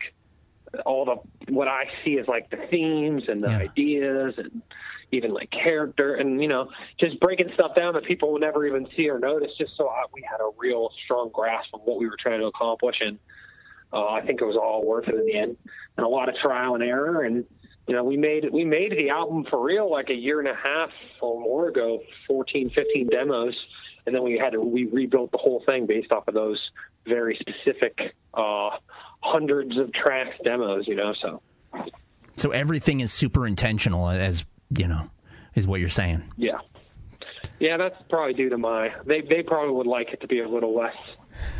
all 0.84 1.04
the 1.04 1.52
what 1.52 1.68
I 1.68 1.84
see 2.04 2.18
as 2.18 2.26
like 2.28 2.50
the 2.50 2.58
themes 2.70 3.22
and 3.28 3.42
the 3.42 3.48
Yeah. 3.50 3.58
ideas 3.58 4.34
and 4.36 4.62
even 5.12 5.32
like 5.32 5.50
character 5.50 6.16
and 6.16 6.42
you 6.42 6.48
know 6.48 6.68
just 7.00 7.18
breaking 7.20 7.50
stuff 7.54 7.74
down 7.76 7.94
that 7.94 8.04
people 8.04 8.32
will 8.32 8.40
never 8.40 8.66
even 8.66 8.86
see 8.96 9.08
or 9.08 9.18
notice 9.18 9.52
just 9.56 9.72
so 9.76 9.88
I, 9.88 10.04
we 10.12 10.22
had 10.28 10.40
a 10.40 10.50
real 10.58 10.90
strong 11.04 11.30
grasp 11.32 11.68
of 11.72 11.82
what 11.84 11.98
we 11.98 12.06
were 12.06 12.16
trying 12.20 12.40
to 12.40 12.46
accomplish 12.46 12.96
and 13.00 13.18
uh, 13.92 14.08
I 14.08 14.20
think 14.26 14.40
it 14.42 14.44
was 14.44 14.56
all 14.56 14.84
worth 14.84 15.08
it 15.08 15.14
in 15.14 15.24
the 15.24 15.38
end 15.38 15.56
and 15.96 16.04
a 16.04 16.08
lot 16.08 16.28
of 16.28 16.34
trial 16.42 16.74
and 16.74 16.82
error 16.82 17.22
and 17.22 17.44
you 17.86 17.94
know 17.94 18.02
we 18.04 18.16
made 18.16 18.48
we 18.52 18.64
made 18.64 18.92
the 18.92 19.10
album 19.10 19.44
for 19.48 19.62
real 19.62 19.90
like 19.90 20.08
a 20.10 20.14
year 20.14 20.38
and 20.40 20.48
a 20.48 20.54
half 20.54 20.90
or 21.20 21.40
more 21.40 21.68
ago 21.68 22.00
14 22.26 22.70
15 22.70 23.08
demos 23.08 23.54
and 24.06 24.14
then 24.14 24.22
we 24.22 24.38
had 24.38 24.50
to 24.52 24.60
we 24.60 24.84
rebuilt 24.86 25.30
the 25.32 25.38
whole 25.38 25.62
thing 25.66 25.86
based 25.86 26.12
off 26.12 26.26
of 26.28 26.34
those 26.34 26.58
very 27.06 27.38
specific 27.40 28.14
uh 28.34 28.70
hundreds 29.20 29.76
of 29.78 29.92
tracks 29.92 30.36
demos 30.44 30.86
you 30.88 30.94
know 30.94 31.12
so 31.22 31.42
So 32.34 32.50
everything 32.50 33.00
is 33.00 33.12
super 33.12 33.46
intentional, 33.46 34.08
as 34.10 34.44
you 34.76 34.88
know, 34.88 35.10
is 35.54 35.66
what 35.66 35.80
you're 35.80 35.88
saying. 35.88 36.22
yeah 36.36 36.58
yeah 37.60 37.76
that's 37.76 37.96
probably 38.10 38.34
due 38.34 38.48
to 38.50 38.58
my 38.58 38.90
they 39.06 39.20
they 39.22 39.42
probably 39.42 39.72
would 39.74 39.86
like 39.86 40.08
it 40.12 40.20
to 40.20 40.26
be 40.26 40.40
a 40.40 40.48
little 40.48 40.74
less 40.76 40.96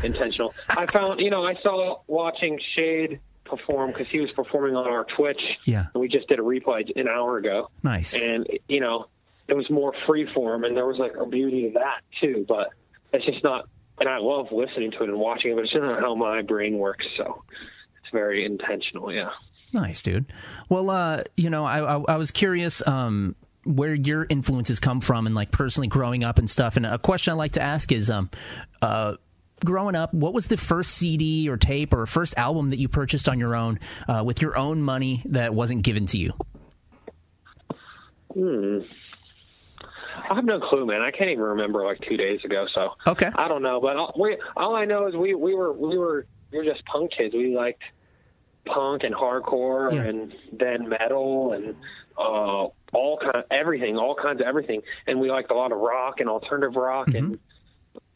intentional. 0.02 0.54
I 0.70 0.86
found, 0.86 1.20
you 1.20 1.28
know, 1.30 1.44
I 1.44 1.54
saw 1.62 2.00
watching 2.06 2.58
Shade 2.74 3.20
perform 3.48 3.92
because 3.92 4.06
he 4.10 4.20
was 4.20 4.30
performing 4.32 4.76
on 4.76 4.86
our 4.86 5.06
Twitch. 5.16 5.40
Yeah. 5.64 5.86
And 5.94 6.00
we 6.00 6.08
just 6.08 6.28
did 6.28 6.38
a 6.38 6.42
replay 6.42 6.84
an 6.96 7.08
hour 7.08 7.38
ago. 7.38 7.70
Nice. 7.82 8.20
And, 8.20 8.46
you 8.68 8.80
know, 8.80 9.06
it 9.48 9.54
was 9.54 9.70
more 9.70 9.92
free 10.06 10.28
form 10.34 10.64
and 10.64 10.76
there 10.76 10.86
was 10.86 10.98
like 10.98 11.12
a 11.16 11.26
beauty 11.26 11.68
to 11.68 11.78
that 11.78 12.00
too, 12.20 12.44
but 12.48 12.70
it's 13.12 13.24
just 13.24 13.42
not, 13.44 13.68
and 13.98 14.08
I 14.08 14.18
love 14.18 14.48
listening 14.52 14.90
to 14.92 15.04
it 15.04 15.08
and 15.08 15.18
watching 15.18 15.52
it, 15.52 15.54
but 15.54 15.64
it's 15.64 15.72
just 15.72 15.82
not 15.82 16.00
how 16.00 16.14
my 16.14 16.42
brain 16.42 16.78
works. 16.78 17.06
So 17.16 17.44
it's 18.02 18.12
very 18.12 18.44
intentional. 18.44 19.12
Yeah. 19.12 19.30
Nice, 19.72 20.02
dude. 20.02 20.26
Well, 20.68 20.90
uh, 20.90 21.22
you 21.36 21.50
know, 21.50 21.64
I, 21.64 21.96
I, 21.96 22.04
I 22.08 22.16
was 22.16 22.30
curious 22.30 22.86
um, 22.86 23.36
where 23.64 23.94
your 23.94 24.26
influences 24.28 24.80
come 24.80 25.00
from 25.00 25.26
and 25.26 25.34
like 25.34 25.50
personally 25.50 25.88
growing 25.88 26.24
up 26.24 26.38
and 26.38 26.48
stuff. 26.48 26.76
And 26.76 26.86
a 26.86 26.98
question 26.98 27.32
I 27.32 27.34
like 27.34 27.52
to 27.52 27.62
ask 27.62 27.90
is, 27.92 28.10
um, 28.10 28.30
uh, 28.82 29.16
growing 29.64 29.94
up, 29.94 30.12
what 30.14 30.34
was 30.34 30.46
the 30.48 30.56
first 30.56 30.92
CD 30.92 31.48
or 31.48 31.56
tape 31.56 31.92
or 31.94 32.04
first 32.06 32.36
album 32.36 32.70
that 32.70 32.76
you 32.78 32.88
purchased 32.88 33.28
on 33.28 33.38
your 33.38 33.54
own 33.56 33.78
uh, 34.08 34.22
with 34.24 34.42
your 34.42 34.56
own 34.56 34.82
money 34.82 35.22
that 35.26 35.54
wasn't 35.54 35.82
given 35.82 36.06
to 36.06 36.18
you? 36.18 36.32
Hmm. 38.32 38.78
I 40.30 40.34
have 40.34 40.44
no 40.44 40.58
clue, 40.60 40.86
man. 40.86 41.02
I 41.02 41.10
can't 41.10 41.30
even 41.30 41.44
remember 41.44 41.84
like 41.84 42.00
two 42.00 42.16
days 42.16 42.40
ago. 42.44 42.64
So 42.74 42.90
Okay. 43.06 43.30
I 43.34 43.48
don't 43.48 43.62
know. 43.62 43.80
But 43.80 43.96
all, 43.96 44.14
we, 44.18 44.36
all 44.56 44.74
I 44.74 44.84
know 44.84 45.06
is 45.06 45.14
we 45.14 45.34
we 45.34 45.54
were 45.54 45.72
we 45.72 45.96
were 45.96 46.26
we 46.50 46.58
were 46.58 46.64
just 46.64 46.84
punk 46.86 47.12
kids. 47.16 47.32
We 47.34 47.54
liked 47.56 47.82
punk 48.66 49.02
and 49.04 49.14
hardcore 49.14 49.92
Yeah. 49.94 50.02
and 50.02 50.34
then 50.52 50.88
metal 50.88 51.52
and 51.52 51.76
uh, 52.18 52.66
all 52.92 53.18
kind 53.20 53.36
of 53.36 53.44
everything, 53.50 53.96
all 53.96 54.16
kinds 54.16 54.40
of 54.40 54.46
everything. 54.46 54.82
And 55.06 55.20
we 55.20 55.30
liked 55.30 55.50
a 55.50 55.54
lot 55.54 55.70
of 55.70 55.78
rock 55.78 56.18
and 56.18 56.28
alternative 56.28 56.74
rock 56.74 57.08
and 57.08 57.38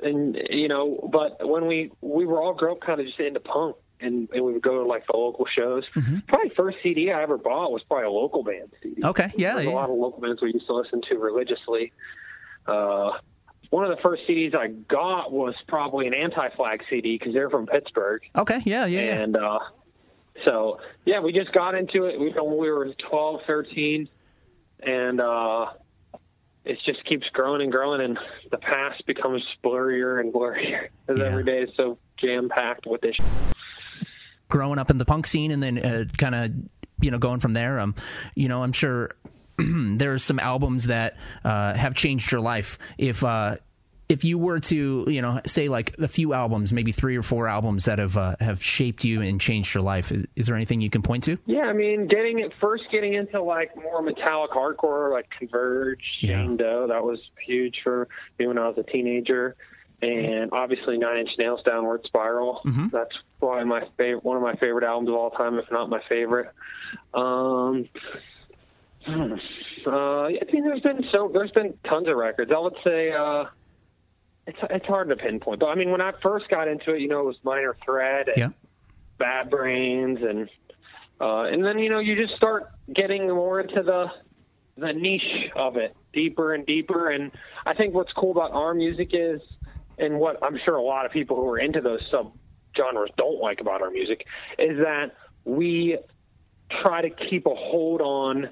and 0.02 0.36
you 0.50 0.68
know. 0.68 1.08
But 1.12 1.48
when 1.48 1.66
we 1.66 1.92
we 2.00 2.26
were 2.26 2.40
all 2.42 2.54
grew 2.54 2.72
up 2.72 2.80
kind 2.80 3.00
of 3.00 3.06
just 3.06 3.20
into 3.20 3.40
punk. 3.40 3.76
And, 4.02 4.30
and 4.32 4.42
we 4.42 4.54
would 4.54 4.62
go 4.62 4.82
to 4.82 4.88
like 4.88 5.06
the 5.06 5.14
local 5.14 5.44
shows. 5.54 5.84
Probably 6.26 6.48
first 6.56 6.78
CD 6.82 7.12
I 7.12 7.22
ever 7.22 7.36
bought 7.36 7.70
was 7.70 7.82
probably 7.86 8.06
a 8.06 8.10
local 8.10 8.42
band 8.42 8.72
CD. 8.82 9.02
Okay. 9.04 9.30
Yeah. 9.36 9.56
There's 9.56 9.66
a 9.66 9.70
lot 9.72 9.90
of 9.90 9.96
local 9.98 10.22
bands 10.22 10.40
we 10.40 10.54
used 10.54 10.66
to 10.68 10.72
listen 10.72 11.02
to 11.10 11.18
religiously. 11.18 11.92
Uh, 12.66 13.10
one 13.68 13.84
of 13.84 13.94
the 13.94 14.00
first 14.02 14.22
CDs 14.26 14.54
I 14.54 14.68
got 14.68 15.30
was 15.32 15.54
probably 15.68 16.06
an 16.06 16.14
Anti-Flag 16.14 16.80
CD 16.88 17.18
because 17.18 17.34
they're 17.34 17.50
from 17.50 17.66
Pittsburgh, 17.66 18.22
Okay. 18.38 18.62
Yeah. 18.64 18.86
Yeah. 18.86 19.02
yeah. 19.02 19.20
and 19.20 19.36
uh, 19.36 19.58
so 20.46 20.80
yeah, 21.04 21.20
we 21.20 21.32
just 21.34 21.52
got 21.52 21.74
into 21.74 22.04
it. 22.06 22.18
We 22.18 22.30
when 22.30 22.56
we 22.56 22.70
were 22.70 22.94
12, 23.10 23.40
13, 23.46 24.08
and 24.82 25.20
uh, 25.20 25.66
it 26.64 26.78
just 26.84 27.04
keeps 27.06 27.26
growing 27.32 27.62
and 27.62 27.72
growing, 27.72 28.00
and 28.00 28.18
the 28.50 28.58
past 28.58 29.04
becomes 29.06 29.42
blurrier 29.64 30.20
and 30.20 30.32
blurrier 30.32 30.88
as 31.08 31.18
Yeah. 31.18 31.24
every 31.24 31.44
day 31.44 31.62
is 31.62 31.70
so 31.76 31.98
jam 32.18 32.48
packed 32.48 32.86
with 32.86 33.00
this. 33.00 33.16
growing 34.48 34.78
up 34.78 34.90
in 34.90 34.98
the 34.98 35.04
punk 35.04 35.26
scene 35.26 35.50
and 35.52 35.62
then 35.62 35.78
uh, 35.78 36.04
kind 36.18 36.34
of 36.34 36.50
you 37.00 37.10
know 37.10 37.18
going 37.18 37.38
from 37.40 37.52
there 37.52 37.78
um 37.78 37.94
you 38.34 38.48
know 38.48 38.62
i'm 38.62 38.72
sure 38.72 39.10
there 39.58 40.12
are 40.12 40.18
some 40.18 40.38
albums 40.40 40.88
that 40.88 41.16
uh, 41.44 41.72
have 41.74 41.94
changed 41.94 42.30
your 42.32 42.40
life 42.40 42.76
if 42.98 43.22
uh 43.24 43.54
if 44.10 44.24
you 44.24 44.36
were 44.38 44.58
to 44.60 45.04
you 45.06 45.22
know 45.22 45.40
say 45.46 45.68
like 45.68 45.96
a 45.98 46.08
few 46.08 46.32
albums 46.34 46.72
maybe 46.72 46.92
three 46.92 47.16
or 47.16 47.22
four 47.22 47.46
albums 47.48 47.84
that 47.86 47.98
have 47.98 48.16
uh, 48.16 48.34
have 48.40 48.62
shaped 48.62 49.04
you 49.04 49.22
and 49.22 49.40
changed 49.40 49.74
your 49.74 49.82
life 49.82 50.10
is, 50.12 50.26
is 50.36 50.46
there 50.46 50.56
anything 50.56 50.80
you 50.80 50.90
can 50.90 51.00
point 51.02 51.24
to 51.24 51.38
Yeah, 51.46 51.62
I 51.62 51.72
mean, 51.72 52.08
getting 52.08 52.40
it 52.40 52.52
first, 52.60 52.84
getting 52.92 53.14
into 53.14 53.40
like 53.42 53.74
more 53.76 54.02
metallic 54.02 54.50
hardcore, 54.50 55.12
like 55.12 55.28
Converge, 55.38 56.02
Yeah. 56.20 56.42
Shane 56.42 56.56
Doe, 56.56 56.86
that 56.88 57.02
was 57.04 57.18
huge 57.46 57.76
for 57.84 58.08
me 58.38 58.46
when 58.48 58.58
I 58.58 58.68
was 58.68 58.76
a 58.78 58.82
teenager, 58.82 59.54
and 60.02 60.50
obviously 60.52 60.98
Nine 60.98 61.18
Inch 61.18 61.30
Nails, 61.38 61.60
Downward 61.64 62.02
Spiral. 62.04 62.60
That's 62.92 63.14
probably 63.38 63.64
my 63.64 63.82
favorite, 63.96 64.24
one 64.24 64.36
of 64.36 64.42
my 64.42 64.56
favorite 64.56 64.84
albums 64.84 65.08
of 65.08 65.14
all 65.14 65.30
time, 65.30 65.58
if 65.58 65.70
not 65.70 65.88
my 65.88 66.00
favorite. 66.08 66.48
Um, 67.14 67.88
hmm, 69.06 69.32
uh, 69.86 69.90
I 70.26 70.30
mean, 70.52 70.64
there's 70.64 70.80
been 70.82 71.04
so 71.12 71.30
there's 71.32 71.52
been 71.52 71.74
tons 71.88 72.08
of 72.08 72.16
records. 72.16 72.50
I 72.54 72.58
would 72.58 72.74
say. 72.84 73.12
uh 73.12 73.44
it's 74.50 74.58
it's 74.70 74.86
hard 74.86 75.08
to 75.08 75.16
pinpoint, 75.16 75.60
but 75.60 75.66
I 75.66 75.74
mean, 75.74 75.90
when 75.90 76.00
I 76.00 76.12
first 76.22 76.48
got 76.48 76.68
into 76.68 76.94
it, 76.94 77.00
you 77.00 77.08
know, 77.08 77.20
it 77.20 77.26
was 77.26 77.36
Minor 77.42 77.76
Threat 77.84 78.28
and 78.28 78.36
yeah 78.36 78.48
Bad 79.18 79.50
Brains, 79.50 80.18
and 80.22 80.48
uh, 81.20 81.42
and 81.44 81.64
then 81.64 81.78
you 81.78 81.90
know 81.90 82.00
you 82.00 82.16
just 82.16 82.34
start 82.36 82.64
getting 82.92 83.28
more 83.28 83.60
into 83.60 83.82
the 83.82 84.06
the 84.76 84.92
niche 84.92 85.52
of 85.54 85.76
it, 85.76 85.94
deeper 86.12 86.54
and 86.54 86.66
deeper. 86.66 87.10
And 87.10 87.30
I 87.66 87.74
think 87.74 87.94
what's 87.94 88.12
cool 88.12 88.32
about 88.32 88.52
our 88.52 88.74
music 88.74 89.10
is, 89.12 89.40
and 89.98 90.18
what 90.18 90.42
I'm 90.42 90.58
sure 90.64 90.76
a 90.76 90.82
lot 90.82 91.06
of 91.06 91.12
people 91.12 91.36
who 91.36 91.48
are 91.50 91.58
into 91.58 91.80
those 91.80 92.00
sub 92.10 92.32
genres 92.76 93.10
don't 93.16 93.40
like 93.40 93.60
about 93.60 93.82
our 93.82 93.90
music, 93.90 94.24
is 94.58 94.78
that 94.78 95.12
we 95.44 95.98
try 96.82 97.02
to 97.02 97.10
keep 97.10 97.46
a 97.46 97.54
hold 97.54 98.00
on 98.00 98.48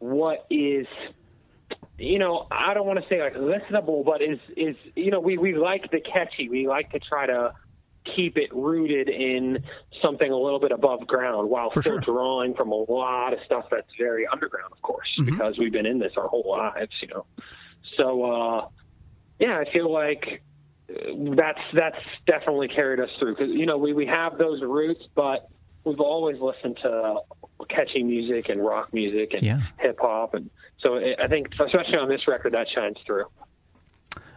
what 0.00 0.46
is 0.50 0.86
you 2.00 2.18
know, 2.18 2.46
I 2.50 2.74
don't 2.74 2.86
want 2.86 2.98
to 2.98 3.08
say 3.08 3.20
like 3.20 3.34
listenable, 3.34 4.04
but 4.04 4.22
is 4.22 4.38
is 4.56 4.76
you 4.94 5.10
know, 5.10 5.20
we 5.20 5.36
we 5.38 5.54
like 5.54 5.90
the 5.90 6.00
catchy. 6.00 6.48
We 6.48 6.66
like 6.66 6.90
to 6.92 6.98
try 6.98 7.26
to 7.26 7.52
keep 8.16 8.38
it 8.38 8.52
rooted 8.54 9.08
in 9.08 9.62
something 10.02 10.30
a 10.30 10.36
little 10.36 10.58
bit 10.58 10.72
above 10.72 11.06
ground 11.06 11.50
while 11.50 11.70
For 11.70 11.82
still 11.82 12.00
sure. 12.00 12.14
drawing 12.14 12.54
from 12.54 12.72
a 12.72 12.74
lot 12.90 13.34
of 13.34 13.40
stuff 13.44 13.66
that's 13.70 13.90
very 13.98 14.26
underground, 14.26 14.72
of 14.72 14.80
course, 14.80 15.08
because 15.18 15.58
we've 15.58 15.72
been 15.72 15.84
in 15.84 15.98
this 15.98 16.12
our 16.16 16.26
whole 16.26 16.48
lives, 16.48 16.92
you 17.02 17.08
know. 17.08 17.26
So 17.96 18.24
uh 18.24 18.68
yeah, 19.38 19.58
I 19.58 19.70
feel 19.70 19.92
like 19.92 20.42
uh, 20.88 21.34
that's 21.36 21.60
that's 21.74 21.96
definitely 22.26 22.68
carried 22.68 23.00
us 23.00 23.10
through 23.18 23.36
because 23.36 23.50
you 23.50 23.66
know 23.66 23.76
we 23.76 23.92
we 23.92 24.06
have 24.06 24.38
those 24.38 24.62
roots, 24.62 25.02
but 25.14 25.48
we've 25.84 26.00
always 26.00 26.40
listened 26.40 26.78
to 26.82 27.16
catchy 27.68 28.02
music 28.02 28.48
and 28.48 28.64
rock 28.64 28.92
music 28.92 29.34
and 29.34 29.42
Yeah. 29.42 29.60
hip 29.78 29.98
hop, 30.00 30.34
and 30.34 30.48
so 30.80 30.98
I 30.98 31.26
think 31.28 31.48
especially 31.52 31.96
on 31.98 32.08
this 32.08 32.26
record 32.28 32.52
that 32.54 32.66
shines 32.74 32.96
through. 33.06 33.24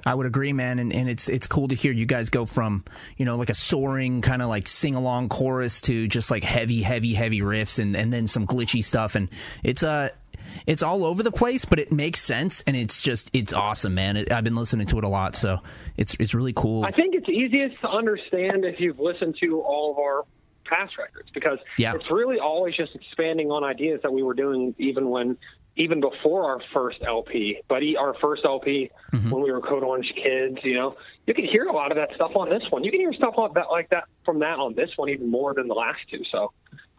I 0.05 0.13
would 0.13 0.25
agree, 0.25 0.51
man, 0.51 0.79
and, 0.79 0.93
and 0.93 1.09
it's 1.09 1.29
it's 1.29 1.47
cool 1.47 1.69
to 1.69 1.75
hear 1.75 1.93
you 1.93 2.05
guys 2.05 2.29
go 2.29 2.45
from 2.45 2.83
you 3.17 3.23
know 3.25 3.37
like 3.37 3.49
a 3.49 3.53
soaring 3.53 4.21
kind 4.21 4.41
of 4.41 4.49
like 4.49 4.67
sing 4.67 4.95
along 4.95 5.29
chorus 5.29 5.79
to 5.81 6.07
just 6.09 6.29
like 6.29 6.43
heavy, 6.43 6.81
heavy, 6.81 7.13
heavy 7.13 7.39
riffs 7.39 7.79
and 7.79 7.95
and 7.95 8.11
then 8.11 8.27
some 8.27 8.45
glitchy 8.45 8.83
stuff, 8.83 9.15
and 9.15 9.29
it's 9.63 9.81
uh 9.81 10.09
it's 10.67 10.83
all 10.83 11.05
over 11.05 11.23
the 11.23 11.31
place, 11.31 11.63
but 11.65 11.79
it 11.79 11.91
makes 11.91 12.19
sense 12.19 12.61
and 12.67 12.75
it's 12.75 13.01
just 13.01 13.29
it's 13.33 13.53
awesome, 13.53 13.95
man. 13.95 14.17
It, 14.17 14.31
I've 14.31 14.43
been 14.43 14.55
listening 14.55 14.87
to 14.87 14.97
it 14.97 15.05
a 15.05 15.07
lot, 15.07 15.35
so 15.35 15.59
it's 15.95 16.15
it's 16.19 16.33
really 16.35 16.53
cool. 16.53 16.83
I 16.83 16.91
think 16.91 17.15
it's 17.15 17.29
easiest 17.29 17.79
to 17.81 17.87
understand 17.89 18.65
if 18.65 18.81
you've 18.81 18.99
listened 18.99 19.37
to 19.41 19.61
all 19.61 19.91
of 19.93 19.99
our 19.99 20.23
past 20.73 20.97
records 20.97 21.29
because 21.33 21.59
Yeah. 21.77 21.93
it's 21.95 22.09
really 22.09 22.39
always 22.39 22.75
just 22.75 22.95
expanding 22.95 23.51
on 23.51 23.63
ideas 23.63 24.01
that 24.03 24.11
we 24.11 24.23
were 24.23 24.33
doing 24.33 24.75
even 24.77 25.09
when 25.09 25.37
even 25.75 25.99
before 25.99 26.43
our 26.43 26.59
first 26.71 26.99
LP, 27.01 27.59
but 27.67 27.81
e- 27.81 27.95
our 27.95 28.13
first 28.21 28.45
LP 28.45 28.91
mm-hmm. 29.11 29.31
when 29.31 29.41
we 29.41 29.51
were 29.51 29.59
Code 29.59 29.83
Orange 29.83 30.13
kids, 30.15 30.59
you 30.63 30.75
know, 30.75 30.95
you 31.25 31.33
can 31.33 31.45
hear 31.45 31.65
a 31.65 31.73
lot 31.73 31.91
of 31.91 31.97
that 31.97 32.13
stuff 32.13 32.35
on 32.35 32.47
this 32.47 32.61
one. 32.69 32.83
You 32.83 32.91
can 32.91 32.99
hear 32.99 33.11
stuff 33.13 33.33
on 33.37 33.53
that 33.55 33.71
like 33.71 33.89
that 33.89 34.03
from 34.23 34.39
that 34.39 34.59
on 34.59 34.75
this 34.75 34.91
one 34.97 35.09
even 35.09 35.31
more 35.31 35.53
than 35.55 35.67
the 35.67 35.73
last 35.73 35.99
two. 36.11 36.21
So, 36.31 36.51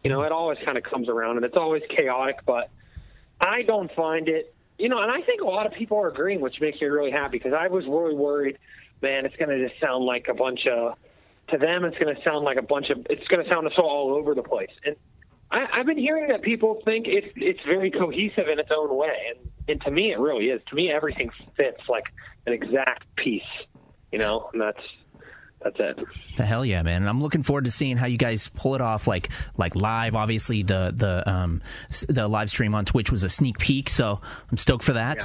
you 0.03 0.09
know, 0.09 0.23
it 0.23 0.33
always 0.33 0.57
kind 0.65 0.77
of 0.77 0.83
comes 0.83 1.07
around 1.07 1.37
and 1.37 1.45
it's 1.45 1.55
always 1.55 1.83
chaotic, 1.97 2.39
but 2.45 2.69
I 3.39 3.61
don't 3.61 3.91
find 3.95 4.27
it, 4.27 4.53
you 4.77 4.89
know, 4.89 5.01
and 5.01 5.09
I 5.11 5.21
think 5.21 5.41
a 5.41 5.45
lot 5.45 5.65
of 5.65 5.73
people 5.73 5.97
are 5.97 6.09
agreeing, 6.09 6.41
which 6.41 6.59
makes 6.59 6.81
me 6.81 6.87
really 6.87 7.11
happy 7.11 7.37
because 7.37 7.53
I 7.53 7.67
was 7.67 7.85
really 7.85 8.15
worried, 8.15 8.57
man, 9.01 9.25
it's 9.25 9.35
going 9.37 9.49
to 9.57 9.67
just 9.67 9.79
sound 9.79 10.03
like 10.03 10.27
a 10.27 10.33
bunch 10.33 10.67
of, 10.67 10.97
to 11.49 11.57
them, 11.57 11.85
it's 11.85 11.97
going 11.97 12.15
to 12.15 12.21
sound 12.23 12.45
like 12.45 12.57
a 12.57 12.61
bunch 12.61 12.89
of, 12.89 13.05
it's 13.09 13.27
going 13.27 13.43
to 13.43 13.51
sound 13.51 13.69
so 13.77 13.85
all 13.85 14.15
over 14.15 14.33
the 14.33 14.43
place. 14.43 14.71
And 14.85 14.95
I, 15.51 15.65
I've 15.73 15.85
been 15.85 15.97
hearing 15.97 16.27
that 16.29 16.41
people 16.41 16.81
think 16.85 17.05
it's 17.07 17.27
it's 17.35 17.59
very 17.65 17.91
cohesive 17.91 18.47
in 18.51 18.59
its 18.59 18.69
own 18.75 18.95
way, 18.95 19.15
and 19.29 19.49
and 19.67 19.81
to 19.81 19.91
me, 19.91 20.11
it 20.11 20.19
really 20.19 20.45
is. 20.45 20.61
To 20.69 20.75
me, 20.75 20.91
everything 20.91 21.29
fits 21.55 21.81
like 21.87 22.05
an 22.45 22.53
exact 22.53 23.03
piece, 23.15 23.41
you 24.11 24.19
know, 24.19 24.49
and 24.53 24.61
that's 24.61 24.81
that's 25.61 25.77
it. 25.79 25.99
The 26.35 26.45
hell 26.45 26.65
yeah, 26.65 26.81
man! 26.81 27.03
And 27.03 27.09
I'm 27.09 27.21
looking 27.21 27.43
forward 27.43 27.65
to 27.65 27.71
seeing 27.71 27.97
how 27.97 28.07
you 28.07 28.17
guys 28.17 28.47
pull 28.47 28.75
it 28.75 28.81
off, 28.81 29.07
like 29.07 29.29
like 29.57 29.75
live. 29.75 30.15
Obviously, 30.15 30.63
the 30.63 30.93
the 30.95 31.29
um 31.29 31.61
the 32.09 32.27
live 32.27 32.49
stream 32.49 32.75
on 32.75 32.85
Twitch 32.85 33.11
was 33.11 33.23
a 33.23 33.29
sneak 33.29 33.57
peek, 33.59 33.89
so 33.89 34.19
I'm 34.49 34.57
stoked 34.57 34.83
for 34.83 34.93
that. 34.93 35.23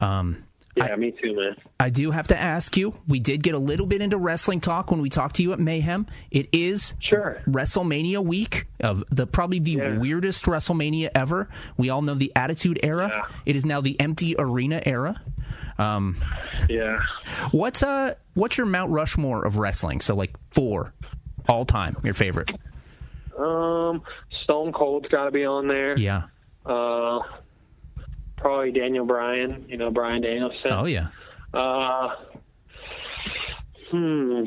Um, 0.00 0.44
Yeah, 0.78 0.96
me 0.96 1.12
too, 1.22 1.34
man. 1.36 1.56
I 1.80 1.90
do 1.90 2.10
have 2.10 2.28
to 2.28 2.38
ask 2.38 2.76
you. 2.76 2.94
We 3.06 3.20
did 3.20 3.42
get 3.42 3.54
a 3.54 3.58
little 3.58 3.86
bit 3.86 4.00
into 4.00 4.16
wrestling 4.16 4.60
talk 4.60 4.90
when 4.90 5.00
we 5.02 5.08
talked 5.08 5.36
to 5.36 5.42
you 5.42 5.52
at 5.52 5.58
Mayhem. 5.60 6.06
It 6.30 6.48
is 6.52 6.94
Sure. 7.00 7.40
WrestleMania 7.48 8.24
week 8.24 8.66
of 8.80 9.04
the 9.10 9.26
probably 9.26 9.58
the 9.58 9.72
Yeah. 9.72 9.98
weirdest 9.98 10.44
WrestleMania 10.46 11.10
ever. 11.14 11.48
We 11.76 11.90
all 11.90 12.02
know 12.02 12.14
the 12.14 12.32
Attitude 12.36 12.80
Era. 12.82 13.08
Yeah. 13.12 13.34
It 13.46 13.56
is 13.56 13.64
now 13.66 13.80
the 13.80 13.98
Empty 14.00 14.34
Arena 14.38 14.80
Era. 14.86 15.20
Um, 15.78 16.16
Yeah. 16.68 16.98
what's 17.52 17.82
uh 17.82 18.14
what's 18.34 18.58
your 18.58 18.66
Mount 18.66 18.90
Rushmore 18.90 19.44
of 19.46 19.58
wrestling? 19.58 20.00
So 20.00 20.14
like 20.16 20.34
four 20.52 20.92
all 21.48 21.64
time, 21.64 21.96
your 22.02 22.14
favorite? 22.14 22.50
Um, 23.38 24.02
Stone 24.44 24.72
Cold's 24.72 25.08
got 25.08 25.26
to 25.26 25.30
be 25.30 25.44
on 25.44 25.68
there. 25.68 25.96
Yeah. 25.96 26.24
Uh, 26.66 27.20
probably 28.38 28.72
Daniel 28.72 29.04
Bryan. 29.04 29.66
You 29.68 29.76
know, 29.76 29.90
Bryan 29.90 30.22
Danielson. 30.22 30.70
Oh 30.72 30.84
yeah. 30.84 31.08
Uh, 31.52 32.08
hmm. 33.90 34.44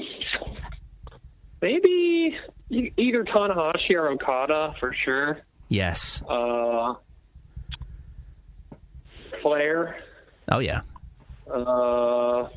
maybe 1.62 2.38
either 2.70 3.24
Tanahashi 3.26 3.92
or 3.96 4.10
Okada 4.10 4.74
for 4.80 4.96
sure. 5.04 5.40
Yes. 5.68 6.22
Uh, 6.30 6.94
Flair. 9.42 9.98
Oh 10.52 10.60
yeah. 10.60 10.82
Uh, 11.52 12.48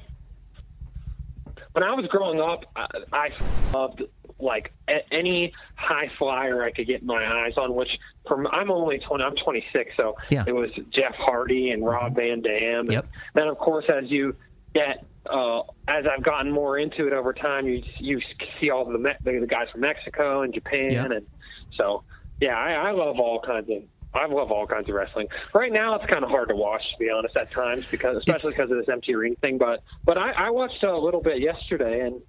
when 1.72 1.82
I 1.82 1.92
was 1.94 2.06
growing 2.10 2.40
up, 2.40 2.64
I, 2.76 2.86
I 3.12 3.28
loved 3.72 4.02
like 4.38 4.72
a- 4.88 5.12
any 5.12 5.52
high 5.76 6.10
flyer 6.18 6.62
I 6.62 6.70
could 6.70 6.86
get 6.86 7.02
my 7.02 7.24
eyes 7.46 7.54
on. 7.56 7.74
Which 7.74 7.88
from 8.26 8.46
I'm 8.48 8.70
only 8.70 8.98
20, 8.98 9.22
I'm 9.24 9.34
26, 9.36 9.90
so 9.96 10.16
Yeah. 10.30 10.44
it 10.46 10.52
was 10.54 10.70
Jeff 10.90 11.14
Hardy 11.16 11.70
and 11.70 11.84
Rob 11.84 12.16
Van 12.16 12.40
Dam. 12.40 12.86
Yep. 12.90 13.04
And 13.04 13.12
then 13.34 13.48
of 13.48 13.58
course, 13.58 13.84
as 13.88 14.04
you 14.10 14.34
get 14.74 15.04
uh, 15.30 15.60
as 15.88 16.04
I've 16.06 16.22
gotten 16.22 16.52
more 16.52 16.78
into 16.78 17.06
it 17.06 17.12
over 17.12 17.32
time, 17.32 17.66
you 17.66 17.82
you 17.98 18.20
see 18.60 18.70
all 18.70 18.84
the 18.84 18.98
Me- 18.98 19.12
the, 19.22 19.46
guys 19.46 19.68
from 19.70 19.80
Mexico 19.82 20.42
and 20.42 20.52
Japan, 20.52 20.92
Yeah. 20.92 21.04
and 21.06 21.26
so 21.76 22.02
yeah, 22.40 22.56
I, 22.58 22.88
I 22.88 22.90
love 22.92 23.18
all 23.18 23.40
kinds 23.40 23.68
of. 23.70 23.82
I 24.16 24.26
love 24.26 24.52
all 24.52 24.64
kinds 24.64 24.88
of 24.88 24.94
wrestling. 24.94 25.26
Right 25.54 25.72
now, 25.72 25.96
it's 25.96 26.06
kind 26.08 26.22
of 26.22 26.30
hard 26.30 26.48
to 26.50 26.54
watch, 26.54 26.82
to 26.92 26.98
be 27.00 27.10
honest, 27.10 27.36
at 27.36 27.50
times 27.50 27.84
because, 27.90 28.16
especially 28.18 28.52
because 28.52 28.70
of 28.70 28.76
this 28.76 28.88
empty 28.88 29.12
ring 29.16 29.34
thing. 29.40 29.58
But, 29.58 29.82
but 30.04 30.16
I, 30.16 30.30
I 30.30 30.50
watched 30.50 30.84
a 30.84 30.96
little 30.96 31.20
bit 31.20 31.40
yesterday, 31.40 31.98
and 32.06 32.22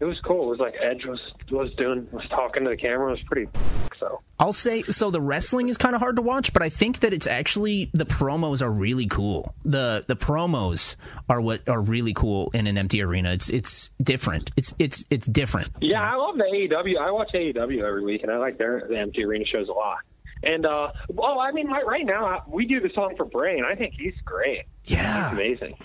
it 0.00 0.04
was 0.04 0.18
cool. 0.24 0.48
It 0.48 0.50
was 0.50 0.58
like 0.58 0.74
Edge 0.82 1.04
was 1.06 1.20
was 1.50 1.72
doing 1.74 2.06
was 2.12 2.26
talking 2.28 2.64
to 2.64 2.70
the 2.70 2.76
camera. 2.76 3.08
It 3.08 3.12
was 3.12 3.22
pretty. 3.26 3.50
So 3.98 4.20
I'll 4.38 4.52
say 4.52 4.82
so. 4.82 5.10
The 5.10 5.20
wrestling 5.22 5.68
is 5.70 5.78
kind 5.78 5.94
of 5.94 6.00
hard 6.02 6.16
to 6.16 6.22
watch, 6.22 6.52
but 6.52 6.60
I 6.62 6.68
think 6.68 7.00
that 7.00 7.14
it's 7.14 7.26
actually 7.26 7.90
the 7.94 8.04
promos 8.04 8.60
are 8.60 8.70
really 8.70 9.06
cool. 9.06 9.54
the 9.64 10.04
The 10.06 10.16
promos 10.16 10.96
are 11.28 11.40
what 11.40 11.66
are 11.68 11.80
really 11.80 12.12
cool 12.12 12.50
in 12.52 12.66
an 12.66 12.76
empty 12.76 13.00
arena. 13.00 13.32
It's 13.32 13.48
it's 13.48 13.90
different. 14.02 14.50
It's 14.56 14.74
it's 14.78 15.04
it's 15.10 15.26
different. 15.26 15.72
yeah, 15.80 16.02
I 16.02 16.16
love 16.16 16.36
the 16.36 16.44
AEW. 16.44 16.98
I 16.98 17.10
watch 17.10 17.30
AEW 17.32 17.82
every 17.82 18.04
week, 18.04 18.22
and 18.22 18.30
I 18.30 18.36
like 18.36 18.58
their 18.58 18.86
the 18.88 18.98
empty 18.98 19.24
arena 19.24 19.46
shows 19.46 19.68
a 19.68 19.72
lot. 19.72 19.98
And 20.42 20.66
uh, 20.66 20.92
well, 21.08 21.40
I 21.40 21.50
mean, 21.52 21.68
right, 21.68 21.86
right 21.86 22.04
now 22.04 22.44
we 22.46 22.66
do 22.66 22.80
the 22.80 22.90
song 22.94 23.14
for 23.16 23.24
Brain. 23.24 23.64
I 23.64 23.74
think 23.74 23.94
he's 23.98 24.14
great. 24.26 24.64
Yeah. 24.84 25.30
He's 25.30 25.38
amazing. 25.38 25.76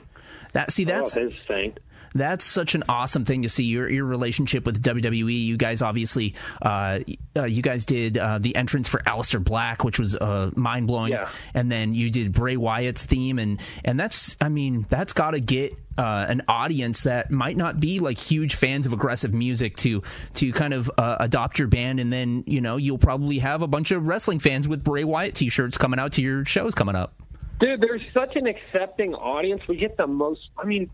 That 0.52 0.72
see 0.74 0.84
that's 0.84 1.14
his 1.14 1.32
thing. 1.48 1.78
That's 2.14 2.44
such 2.46 2.76
an 2.76 2.84
awesome 2.90 3.26
thing 3.26 3.42
to 3.44 3.50
see 3.50 3.64
your 3.64 3.90
your 3.90 4.06
relationship 4.06 4.66
with 4.66 4.82
WWE. 4.82 5.44
You 5.46 5.58
guys 5.58 5.82
obviously, 5.82 6.36
uh, 6.62 7.00
uh, 7.36 7.46
you 7.46 7.62
guys 7.62 7.86
did 7.86 8.18
uh, 8.18 8.40
the 8.40 8.56
entrance 8.56 8.88
for 8.90 9.00
Aleister 9.02 9.44
Black, 9.44 9.84
which 9.84 10.00
was 10.00 10.16
uh, 10.16 10.52
mind 10.56 10.88
blowing, 10.88 11.12
Yeah. 11.14 11.30
and 11.54 11.72
then 11.72 11.94
you 11.94 12.10
did 12.10 12.32
Bray 12.34 12.58
Wyatt's 12.58 13.06
theme, 13.06 13.40
and 13.40 13.60
and 13.86 14.00
that's 14.00 14.36
I 14.42 14.50
mean 14.50 14.86
that's 14.90 15.14
got 15.14 15.32
to 15.32 15.40
get. 15.40 15.74
Uh, 15.98 16.26
an 16.30 16.42
audience 16.48 17.04
that 17.04 17.30
might 17.30 17.58
not 17.58 17.78
be 17.78 18.00
like 18.00 18.18
huge 18.18 18.56
fans 18.56 18.86
of 18.86 18.94
aggressive 18.94 19.34
music 19.34 19.76
to 19.76 20.02
to 20.34 20.54
kind 20.54 20.74
of 20.74 20.90
uh, 20.98 21.18
adopt 21.20 21.60
your 21.60 21.68
band, 21.68 22.00
and 22.00 22.12
then 22.14 22.46
you 22.48 22.62
know 22.62 22.78
you'll 22.78 22.98
probably 22.98 23.40
have 23.40 23.62
a 23.62 23.68
bunch 23.68 23.92
of 23.92 24.08
wrestling 24.08 24.40
fans 24.40 24.70
with 24.70 24.86
Bray 24.86 25.04
Wyatt 25.04 25.36
t-shirts 25.36 25.78
coming 25.78 26.00
out 26.00 26.14
to 26.14 26.22
your 26.22 26.46
shows 26.46 26.74
coming 26.74 26.96
up. 26.96 27.14
Dude, 27.60 27.82
there's 27.82 28.02
such 28.14 28.38
an 28.38 28.48
accepting 28.48 29.14
audience. 29.14 29.62
We 29.68 29.76
get 29.76 29.98
the 29.98 30.08
most. 30.08 30.40
I 30.58 30.64
mean, 30.66 30.90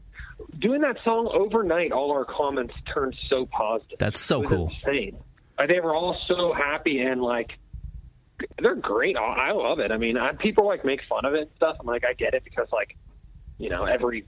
doing 0.60 0.82
that 0.82 0.98
song 1.04 1.30
overnight, 1.34 1.92
all 1.92 2.12
our 2.12 2.26
comments 2.26 2.74
turned 2.94 3.16
so 3.30 3.46
positive. 3.48 4.00
That's 4.00 4.20
so 4.20 4.44
cool. 4.44 4.72
Insane. 4.86 5.18
They 5.68 5.80
were 5.80 5.94
all 5.94 6.18
so 6.28 6.54
happy 6.54 7.00
and 7.00 7.22
like 7.22 7.52
they're 8.60 8.76
great. 8.76 9.18
I 9.18 9.52
love 9.52 9.80
it. 9.80 9.92
I 9.92 9.98
mean, 9.98 10.18
I, 10.18 10.34
people 10.34 10.68
like 10.68 10.86
make 10.86 11.02
fun 11.10 11.26
of 11.26 11.34
it 11.34 11.42
and 11.42 11.50
stuff. 11.56 11.78
I'm 11.80 11.88
like, 11.88 12.04
I 12.06 12.14
get 12.14 12.36
it 12.36 12.44
because 12.44 12.68
like, 12.72 12.96
you 13.58 13.70
know, 13.70 13.86
every 13.86 14.26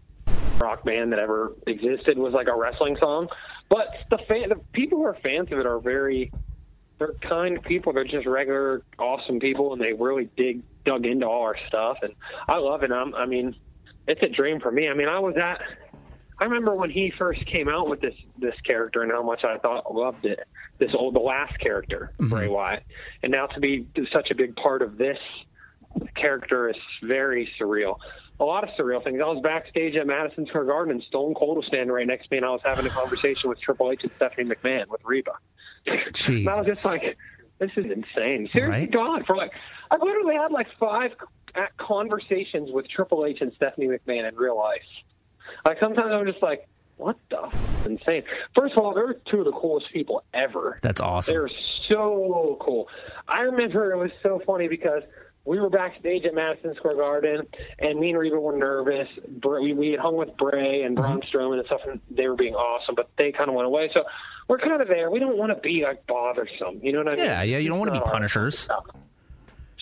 rock 0.59 0.83
band 0.83 1.11
that 1.11 1.19
ever 1.19 1.53
existed 1.67 2.17
was 2.17 2.33
like 2.33 2.47
a 2.47 2.55
wrestling 2.55 2.97
song. 2.99 3.27
But 3.69 3.87
the 4.09 4.17
fan, 4.27 4.49
the 4.49 4.59
people 4.73 4.97
who 4.97 5.05
are 5.05 5.17
fans 5.21 5.51
of 5.51 5.59
it 5.59 5.67
are 5.67 5.79
very 5.79 6.31
they're 6.99 7.13
kind 7.27 7.63
people. 7.63 7.93
They're 7.93 8.03
just 8.03 8.27
regular, 8.27 8.83
awesome 8.99 9.39
people, 9.39 9.73
and 9.73 9.81
they 9.81 9.93
really 9.93 10.29
dig 10.35 10.61
dug 10.85 11.05
into 11.05 11.25
all 11.25 11.43
our 11.43 11.55
stuff, 11.67 11.97
and 12.01 12.13
I 12.47 12.57
love 12.57 12.83
it. 12.83 12.91
I'm, 12.91 13.15
I 13.15 13.25
mean, 13.25 13.55
it's 14.07 14.21
a 14.21 14.27
dream 14.27 14.59
for 14.59 14.71
me. 14.71 14.89
I 14.89 14.93
mean, 14.93 15.07
I 15.07 15.19
was 15.19 15.35
at. 15.37 15.61
I 16.39 16.45
remember 16.45 16.73
when 16.73 16.89
he 16.89 17.11
first 17.17 17.45
came 17.45 17.67
out 17.67 17.89
with 17.89 18.01
this 18.01 18.15
this 18.37 18.55
character 18.65 19.01
and 19.03 19.11
how 19.11 19.21
much 19.21 19.43
I 19.43 19.57
thought 19.57 19.93
loved 19.93 20.25
it. 20.25 20.39
This 20.77 20.91
old, 20.97 21.15
the 21.15 21.19
last 21.19 21.59
character, 21.59 22.11
mm-hmm. 22.13 22.29
Bray 22.29 22.47
Wyatt, 22.47 22.83
and 23.23 23.31
now 23.31 23.47
to 23.47 23.59
be 23.59 23.87
such 24.13 24.31
a 24.31 24.35
big 24.35 24.55
part 24.55 24.81
of 24.81 24.97
this 24.97 25.17
character 26.15 26.69
is 26.69 26.75
very 27.03 27.49
surreal. 27.59 27.97
A 28.39 28.45
lot 28.45 28.63
of 28.63 28.69
surreal 28.79 29.03
things. 29.03 29.19
I 29.21 29.25
was 29.25 29.41
backstage 29.43 29.95
at 29.95 30.07
Madison 30.07 30.45
Square 30.45 30.65
Garden, 30.65 30.93
and 30.93 31.03
Stone 31.03 31.33
Cold 31.33 31.57
was 31.57 31.65
standing 31.67 31.91
right 31.91 32.07
next 32.07 32.27
to 32.27 32.29
me, 32.31 32.37
and 32.37 32.45
I 32.45 32.51
was 32.51 32.61
having 32.63 32.85
a 32.85 32.89
conversation 32.89 33.49
with 33.49 33.59
Triple 33.59 33.91
H 33.91 34.01
and 34.03 34.11
Stephanie 34.15 34.49
McMahon 34.49 34.87
with 34.87 35.01
Reba. 35.03 35.33
And 36.27 36.49
I 36.49 36.57
was 36.57 36.65
just 36.65 36.85
like, 36.85 37.17
this 37.57 37.71
is 37.75 37.85
insane. 37.85 38.47
Seriously, 38.53 38.61
Right? 38.61 38.91
God, 38.91 39.25
for 39.25 39.35
like, 39.35 39.51
I 39.91 39.97
literally 39.97 40.35
had 40.35 40.51
like 40.51 40.67
five 40.79 41.11
conversations 41.77 42.69
with 42.71 42.87
Triple 42.89 43.25
H 43.25 43.39
and 43.41 43.51
Stephanie 43.55 43.87
McMahon 43.87 44.27
in 44.29 44.35
real 44.35 44.57
life. 44.57 44.81
Like 45.65 45.79
sometimes 45.79 46.11
I'm 46.11 46.25
just 46.25 46.41
like, 46.41 46.67
what 46.97 47.17
the 47.29 47.43
f- 47.43 47.85
insane. 47.85 48.23
First 48.57 48.73
of 48.77 48.83
all, 48.83 48.93
they're 48.93 49.13
two 49.31 49.39
of 49.39 49.45
the 49.45 49.51
coolest 49.53 49.87
people 49.93 50.23
ever. 50.33 50.79
That's 50.81 50.99
awesome. 50.99 51.33
They're 51.33 51.49
so 51.89 52.57
cool. 52.61 52.87
I 53.27 53.41
remember 53.41 53.91
it 53.93 53.97
was 53.97 54.11
so 54.21 54.41
funny 54.45 54.67
because 54.67 55.03
we 55.45 55.59
were 55.59 55.69
backstage 55.69 56.25
at 56.25 56.35
Madison 56.35 56.75
Square 56.75 56.97
Garden, 56.97 57.47
and 57.79 57.99
me 57.99 58.09
and 58.09 58.19
Reba 58.19 58.39
were 58.39 58.55
nervous. 58.55 59.07
We, 59.43 59.73
we 59.73 59.91
had 59.91 59.99
hung 59.99 60.17
with 60.17 60.35
Bray 60.37 60.83
and 60.83 60.95
Braun 60.95 61.19
uh-huh. 61.23 61.37
Strowman 61.37 61.57
and 61.59 61.65
stuff, 61.65 61.81
and 61.89 62.01
they 62.11 62.27
were 62.27 62.35
being 62.35 62.53
awesome, 62.55 62.95
but 62.95 63.09
they 63.17 63.31
kind 63.31 63.49
of 63.49 63.55
went 63.55 63.65
away. 63.65 63.89
So 63.93 64.03
we're 64.49 64.59
kind 64.59 64.81
of 64.81 64.87
there. 64.89 65.09
We 65.09 65.19
don't 65.19 65.37
want 65.37 65.51
to 65.55 65.59
be 65.59 65.83
like 65.83 66.05
bothersome. 66.05 66.81
You 66.83 66.91
know 66.91 66.99
what 66.99 67.07
I 67.07 67.15
mean? 67.15 67.25
Yeah, 67.25 67.41
yeah. 67.43 67.57
You 67.59 67.69
don't 67.69 67.79
want 67.79 67.87
to 67.89 67.93
be 67.93 67.97
It's 67.97 68.05
not 68.05 68.13
our- 68.13 68.19
punishers. 68.19 68.67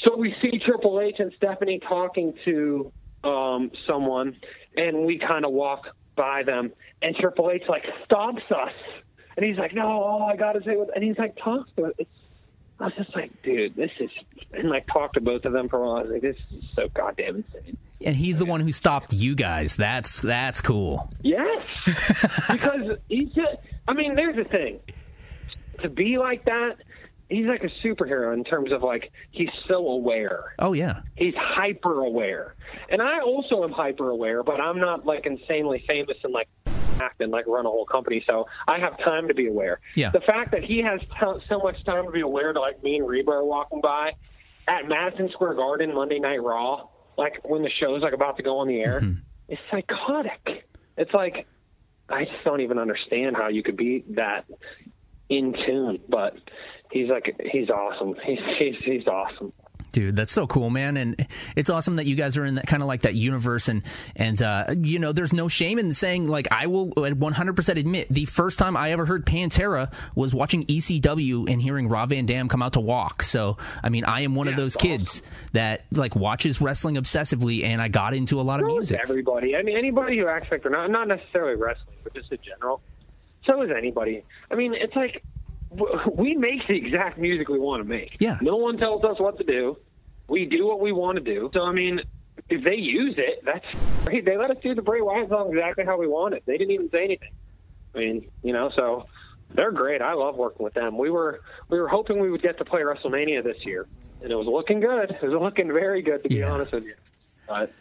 so 0.06 0.16
we 0.16 0.36
see 0.42 0.60
Triple 0.60 1.02
H 1.02 1.16
and 1.20 1.34
Stephanie 1.36 1.80
talking 1.80 2.34
to 2.46 2.92
um, 3.24 3.72
someone, 3.88 4.36
and 4.76 5.06
we 5.06 5.20
kind 5.20 5.46
of 5.46 5.52
walk 5.52 5.88
by 6.16 6.44
them, 6.44 6.72
and 7.02 7.16
Triple 7.16 7.52
H 7.52 7.64
like 7.68 7.84
stops 8.06 8.44
us, 8.50 8.74
and 9.36 9.46
he's 9.46 9.58
like, 9.58 9.74
"No, 9.74 9.88
all 9.88 10.30
I 10.32 10.36
gotta 10.36 10.62
say," 10.64 10.76
was, 10.76 10.90
and 10.94 11.04
he's 11.04 11.18
like, 11.18 11.38
"Talk 11.38 11.68
to 11.76 11.86
us." 11.86 11.94
It's, 11.98 12.10
I 12.80 12.86
was 12.86 12.94
just 12.98 13.16
like, 13.16 13.32
"Dude, 13.44 13.76
this 13.76 13.92
is," 14.00 14.10
and 14.54 14.70
like 14.70 14.88
talk 14.88 15.14
to 15.14 15.22
both 15.22 15.46
of 15.46 15.54
them 15.54 15.70
for 15.70 15.84
a 15.84 15.88
while. 15.88 15.98
I 15.98 16.02
was 16.02 16.12
like, 16.12 16.22
"This 16.22 16.38
is 16.52 16.64
so 16.76 16.88
goddamn 16.94 17.38
insane." 17.38 17.78
And 18.04 18.16
he's 18.16 18.38
the 18.38 18.46
one 18.46 18.62
who 18.62 18.72
stopped 18.72 19.14
you 19.14 19.36
guys. 19.36 19.76
That's 19.76 20.22
that's 20.22 20.62
cool. 20.62 21.12
Yes, 21.22 21.66
because 22.52 22.98
he's 23.10 23.30
just. 23.30 23.58
I 23.88 23.94
mean, 23.94 24.16
there's 24.16 24.36
the 24.36 24.44
thing. 24.44 24.80
To 25.82 25.90
be 25.90 26.18
like 26.18 26.46
that, 26.46 26.78
he's 27.30 27.46
like 27.46 27.64
a 27.64 27.88
superhero 27.88 28.34
in 28.34 28.44
terms 28.44 28.72
of 28.72 28.82
like 28.84 29.12
he's 29.32 29.50
so 29.68 29.88
aware. 29.88 30.56
Oh 30.60 30.74
yeah. 30.74 31.02
he's 31.16 31.34
hyper 31.36 32.02
aware 32.02 32.56
and 32.90 33.02
i 33.02 33.20
also 33.22 33.64
am 33.64 33.72
hyper 33.72 34.10
aware 34.10 34.44
but 34.44 34.60
i'm 34.60 34.80
not 34.80 35.06
like 35.06 35.26
insanely 35.26 35.84
famous 35.88 36.18
and 36.24 36.34
like 36.34 36.48
act 37.02 37.22
and 37.22 37.32
like 37.32 37.46
run 37.48 37.66
a 37.66 37.70
whole 37.70 37.86
company 37.86 38.24
so 38.30 38.46
i 38.68 38.80
have 38.80 38.98
time 39.00 39.28
to 39.28 39.34
be 39.34 39.48
aware 39.48 39.80
Yeah. 39.96 40.10
the 40.12 40.20
fact 40.22 40.52
that 40.52 40.64
he 40.64 40.82
has 40.84 41.00
t- 41.02 41.46
so 41.48 41.60
much 41.60 41.84
time 41.86 42.06
to 42.06 42.12
be 42.12 42.22
aware 42.22 42.54
to 42.54 42.60
like 42.60 42.82
me 42.84 42.98
and 42.98 43.08
reba 43.08 43.32
are 43.32 43.44
walking 43.46 43.82
by 43.82 44.12
at 44.68 44.88
madison 44.88 45.30
square 45.32 45.54
garden 45.54 45.94
monday 45.94 46.20
night 46.20 46.42
raw 46.42 46.88
like 47.18 47.34
when 47.44 47.62
the 47.62 47.70
show's 47.80 48.02
like 48.02 48.14
about 48.14 48.38
to 48.38 48.44
go 48.44 48.58
on 48.60 48.68
the 48.68 48.80
air 48.80 49.00
mm-hmm. 49.02 49.20
it's 49.48 49.62
psychotic 49.72 50.66
it's 50.98 51.14
like 51.14 51.46
i 52.10 52.24
just 52.26 52.44
don't 52.44 52.62
even 52.62 52.78
understand 52.80 53.36
how 53.36 53.48
you 53.48 53.64
could 53.64 53.78
be 53.78 54.04
that 54.10 54.46
in 55.30 55.54
tune 55.66 56.00
but 56.10 56.38
he's 56.92 57.10
like 57.10 57.36
he's 57.52 57.70
awesome 57.70 58.16
he's 58.26 58.40
he's, 58.60 58.84
he's 58.84 59.08
awesome 59.08 59.52
Dude, 59.98 60.16
that's 60.16 60.32
so 60.32 60.46
cool, 60.46 60.70
man, 60.70 60.96
and 60.96 61.28
it's 61.56 61.72
awesome 61.72 61.96
that 61.96 62.06
you 62.06 62.16
guys 62.16 62.38
are 62.38 62.46
in 62.46 62.56
that 62.56 62.68
kind 62.68 62.84
of 62.84 62.88
like 62.88 63.02
that 63.02 63.16
universe, 63.16 63.68
and 63.68 63.82
and 64.16 64.40
uh, 64.42 64.66
you 64.78 65.00
know, 65.00 65.12
there's 65.12 65.34
no 65.34 65.48
shame 65.48 65.80
in 65.80 65.92
saying 65.92 66.28
like 66.28 66.48
I 66.52 66.68
will 66.68 66.92
100% 66.92 67.78
admit 67.78 68.08
the 68.10 68.26
first 68.26 68.60
time 68.60 68.78
I 68.78 68.92
ever 68.92 69.06
heard 69.06 69.26
Pantera 69.26 69.92
was 70.14 70.36
watching 70.36 70.66
ECW 70.66 71.50
and 71.52 71.60
hearing 71.60 71.88
Rob 71.88 72.10
Van 72.10 72.28
Dam 72.28 72.48
come 72.48 72.62
out 72.62 72.74
to 72.74 72.80
walk. 72.80 73.24
So 73.24 73.58
I 73.82 73.90
mean, 73.90 74.04
I 74.04 74.22
am 74.22 74.36
one 74.36 74.48
of 74.48 74.56
those 74.56 74.76
kids 74.76 75.24
that 75.54 75.86
like 75.92 76.16
watches 76.16 76.62
wrestling 76.62 76.96
obsessively, 76.96 77.64
and 77.64 77.82
I 77.82 77.88
got 77.88 78.14
into 78.14 78.40
a 78.40 78.44
lot 78.44 78.60
of 78.60 78.68
music. 78.68 79.00
everybody. 79.02 79.56
I 79.56 79.64
mean, 79.64 79.78
anybody 79.78 80.20
who 80.20 80.28
acts 80.28 80.52
like 80.52 80.62
they're 80.64 80.72
not 80.72 80.92
not 80.92 81.08
necessarily 81.08 81.56
wrestling, 81.56 81.96
but 82.04 82.14
just 82.14 82.32
in 82.32 82.40
general. 82.44 82.82
So 83.48 83.62
is 83.64 83.70
anybody. 83.76 84.24
I 84.52 84.56
mean, 84.56 84.74
it's 84.76 84.96
like 84.96 85.24
we 86.14 86.36
make 86.36 86.68
the 86.68 86.76
exact 86.76 87.18
music 87.18 87.50
we 87.50 87.60
want 87.60 87.82
to 87.82 87.88
make. 87.90 88.16
Yeah. 88.20 88.38
No 88.42 88.58
one 88.58 88.78
tells 88.78 89.04
us 89.04 89.20
what 89.20 89.38
to 89.40 89.44
do. 89.44 89.78
We 90.28 90.46
do 90.46 90.66
what 90.68 90.80
we 90.82 90.92
want 90.92 91.18
to 91.18 91.24
do. 91.24 91.50
So 91.54 91.62
I 91.62 91.72
mean, 91.72 92.02
if 92.50 92.64
they 92.64 92.76
use 92.76 93.16
it, 93.18 93.44
that's 93.46 93.66
great. 94.06 94.26
They 94.26 94.38
let 94.38 94.52
us 94.52 94.58
do 94.62 94.76
the 94.76 94.82
Bray 94.82 95.02
Wyatt 95.02 95.30
song 95.30 95.50
exactly 95.54 95.86
how 95.86 95.98
we 95.98 96.08
want 96.08 96.34
it. 96.34 96.44
They 96.46 96.58
didn't 96.58 96.72
even 96.72 96.90
say 96.90 97.04
anything. 97.06 97.32
I 97.96 97.98
mean, 98.00 98.28
you 98.44 98.54
know, 98.54 98.70
so 98.76 99.06
they're 99.56 99.72
great. 99.72 100.02
I 100.02 100.14
love 100.14 100.36
working 100.36 100.64
with 100.64 100.74
them. 100.74 100.98
We 100.98 101.10
were 101.10 101.42
we 101.70 101.80
were 101.80 101.88
hoping 101.88 102.20
we 102.20 102.30
would 102.30 102.42
get 102.42 102.58
to 102.60 102.66
play 102.66 102.82
WrestleMania 102.82 103.44
this 103.44 103.58
year, 103.66 103.88
and 104.22 104.32
it 104.32 104.36
was 104.36 104.48
looking 104.48 104.80
good. 104.82 105.12
It 105.12 105.22
was 105.24 105.42
looking 105.42 105.68
very 105.68 106.02
good, 106.02 106.24
to 106.24 106.30
be 106.30 106.36
Yeah. 106.36 106.52
honest 106.52 106.74
with 106.74 106.86
you. 106.86 106.96
But 107.48 107.72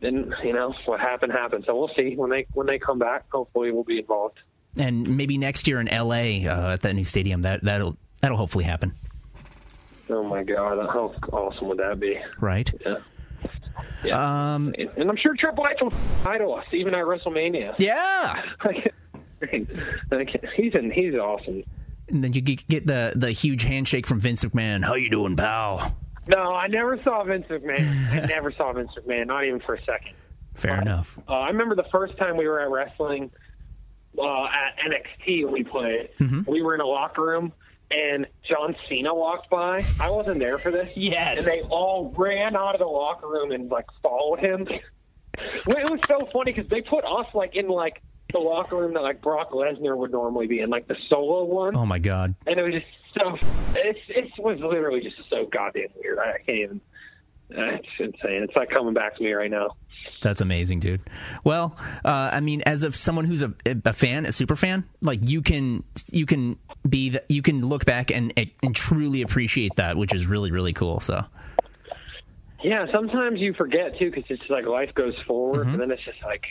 then 0.00 0.32
you 0.44 0.52
know 0.52 0.74
what 0.86 1.00
happened 1.00 1.32
happened. 1.32 1.64
So 1.66 1.76
we'll 1.76 1.90
see 1.96 2.14
when 2.16 2.30
they 2.30 2.46
when 2.52 2.66
they 2.66 2.78
come 2.78 2.98
back. 2.98 3.26
Hopefully, 3.32 3.70
we'll 3.70 3.84
be 3.84 3.98
involved. 4.00 4.38
And 4.78 5.16
maybe 5.16 5.38
next 5.38 5.66
year 5.66 5.80
in 5.80 5.88
L.A. 5.88 6.46
Uh, 6.46 6.72
at 6.72 6.82
that 6.82 6.94
new 6.94 7.04
stadium. 7.04 7.42
That 7.42 7.62
that'll 7.62 7.96
that'll 8.20 8.36
hopefully 8.36 8.64
happen. 8.64 8.94
Oh 10.08 10.22
my 10.22 10.42
god, 10.44 10.78
how 10.88 11.14
awesome 11.32 11.68
would 11.68 11.78
that 11.78 11.98
be? 11.98 12.18
Right. 12.40 12.72
Yeah. 12.84 12.96
Yeah. 14.04 14.54
Um, 14.54 14.74
and 14.96 15.10
I'm 15.10 15.16
sure 15.16 15.34
Triple 15.36 15.66
H 15.66 15.78
will 15.80 15.92
idol 16.24 16.54
us 16.54 16.66
even 16.72 16.94
at 16.94 17.04
WrestleMania. 17.04 17.74
Yeah. 17.78 18.42
he's 19.50 20.74
in, 20.74 20.90
he's 20.90 21.14
awesome. 21.14 21.64
And 22.08 22.22
then 22.22 22.32
you 22.32 22.40
get 22.40 22.86
the 22.86 23.12
the 23.16 23.32
huge 23.32 23.64
handshake 23.64 24.06
from 24.06 24.20
Vince 24.20 24.44
McMahon. 24.44 24.84
How 24.84 24.94
you 24.94 25.10
doing, 25.10 25.36
pal? 25.36 25.96
No, 26.28 26.54
I 26.54 26.68
never 26.68 27.00
saw 27.02 27.24
Vince 27.24 27.46
McMahon. 27.48 28.10
I 28.10 28.26
never 28.26 28.52
saw 28.52 28.72
Vince 28.72 28.90
McMahon, 28.98 29.26
not 29.26 29.44
even 29.44 29.60
for 29.60 29.74
a 29.74 29.84
second. 29.84 30.14
Fair 30.54 30.80
enough. 30.80 31.18
Uh, 31.28 31.32
I 31.34 31.48
remember 31.48 31.74
the 31.74 31.86
first 31.92 32.16
time 32.16 32.36
we 32.36 32.46
were 32.46 32.60
at 32.60 32.70
wrestling 32.70 33.30
uh, 34.18 34.46
at 34.46 34.76
NXT 34.78 35.44
when 35.44 35.52
we 35.52 35.64
played. 35.64 36.10
Mm-hmm. 36.20 36.50
We 36.50 36.62
were 36.62 36.74
in 36.74 36.80
a 36.80 36.86
locker 36.86 37.22
room 37.22 37.52
and 37.90 38.26
John 38.48 38.74
Cena 38.88 39.14
walked 39.14 39.50
by. 39.50 39.84
I 40.00 40.10
wasn't 40.10 40.38
there 40.38 40.58
for 40.58 40.70
this. 40.70 40.90
Yes. 40.96 41.38
And 41.38 41.46
they 41.46 41.62
all 41.68 42.12
ran 42.16 42.56
out 42.56 42.74
of 42.74 42.80
the 42.80 42.86
locker 42.86 43.28
room 43.28 43.52
and 43.52 43.70
like 43.70 43.86
followed 44.02 44.40
him. 44.40 44.68
It 45.38 45.90
was 45.90 46.00
so 46.08 46.26
funny 46.32 46.50
because 46.50 46.70
they 46.70 46.80
put 46.80 47.04
us 47.04 47.26
like 47.34 47.56
in 47.56 47.68
like 47.68 48.00
the 48.32 48.38
locker 48.38 48.74
room 48.76 48.94
that 48.94 49.02
like 49.02 49.20
Brock 49.20 49.50
Lesnar 49.50 49.94
would 49.94 50.10
normally 50.10 50.46
be 50.46 50.60
in, 50.60 50.70
like 50.70 50.88
the 50.88 50.96
solo 51.10 51.44
one. 51.44 51.76
Oh 51.76 51.84
my 51.84 51.98
god. 51.98 52.34
And 52.46 52.58
it 52.58 52.62
was 52.62 52.72
just 52.72 52.86
so. 53.14 53.36
It's 53.74 53.98
it 54.08 54.30
was 54.38 54.58
literally 54.60 55.02
just 55.02 55.16
so 55.28 55.44
goddamn 55.44 55.88
weird. 55.94 56.18
I 56.18 56.38
can't 56.38 56.58
even. 56.58 56.80
Uh, 57.50 57.76
it's 57.76 57.86
insane. 57.98 58.42
It's 58.42 58.56
like 58.56 58.70
coming 58.70 58.94
back 58.94 59.16
to 59.16 59.22
me 59.22 59.32
right 59.32 59.50
now. 59.50 59.76
That's 60.20 60.40
amazing, 60.40 60.80
dude. 60.80 61.00
Well, 61.44 61.76
uh, 62.04 62.30
I 62.32 62.40
mean, 62.40 62.62
as 62.66 62.82
of 62.82 62.96
someone 62.96 63.24
who's 63.24 63.42
a, 63.42 63.52
a 63.84 63.92
fan, 63.92 64.26
a 64.26 64.32
super 64.32 64.56
fan, 64.56 64.84
like 65.00 65.20
you 65.28 65.42
can 65.42 65.82
you 66.12 66.26
can 66.26 66.58
be 66.88 67.10
that 67.10 67.26
you 67.28 67.42
can 67.42 67.66
look 67.66 67.84
back 67.84 68.10
and 68.10 68.32
and 68.36 68.74
truly 68.74 69.22
appreciate 69.22 69.76
that, 69.76 69.96
which 69.96 70.14
is 70.14 70.26
really 70.26 70.50
really 70.52 70.72
cool. 70.72 71.00
So. 71.00 71.24
Yeah, 72.62 72.86
sometimes 72.92 73.38
you 73.38 73.52
forget 73.54 73.98
too 73.98 74.10
because 74.10 74.24
it's 74.30 74.48
like 74.50 74.64
life 74.66 74.92
goes 74.94 75.14
forward, 75.26 75.66
Mm-hmm. 75.66 75.72
and 75.74 75.80
then 75.82 75.90
it's 75.90 76.04
just 76.04 76.22
like, 76.24 76.42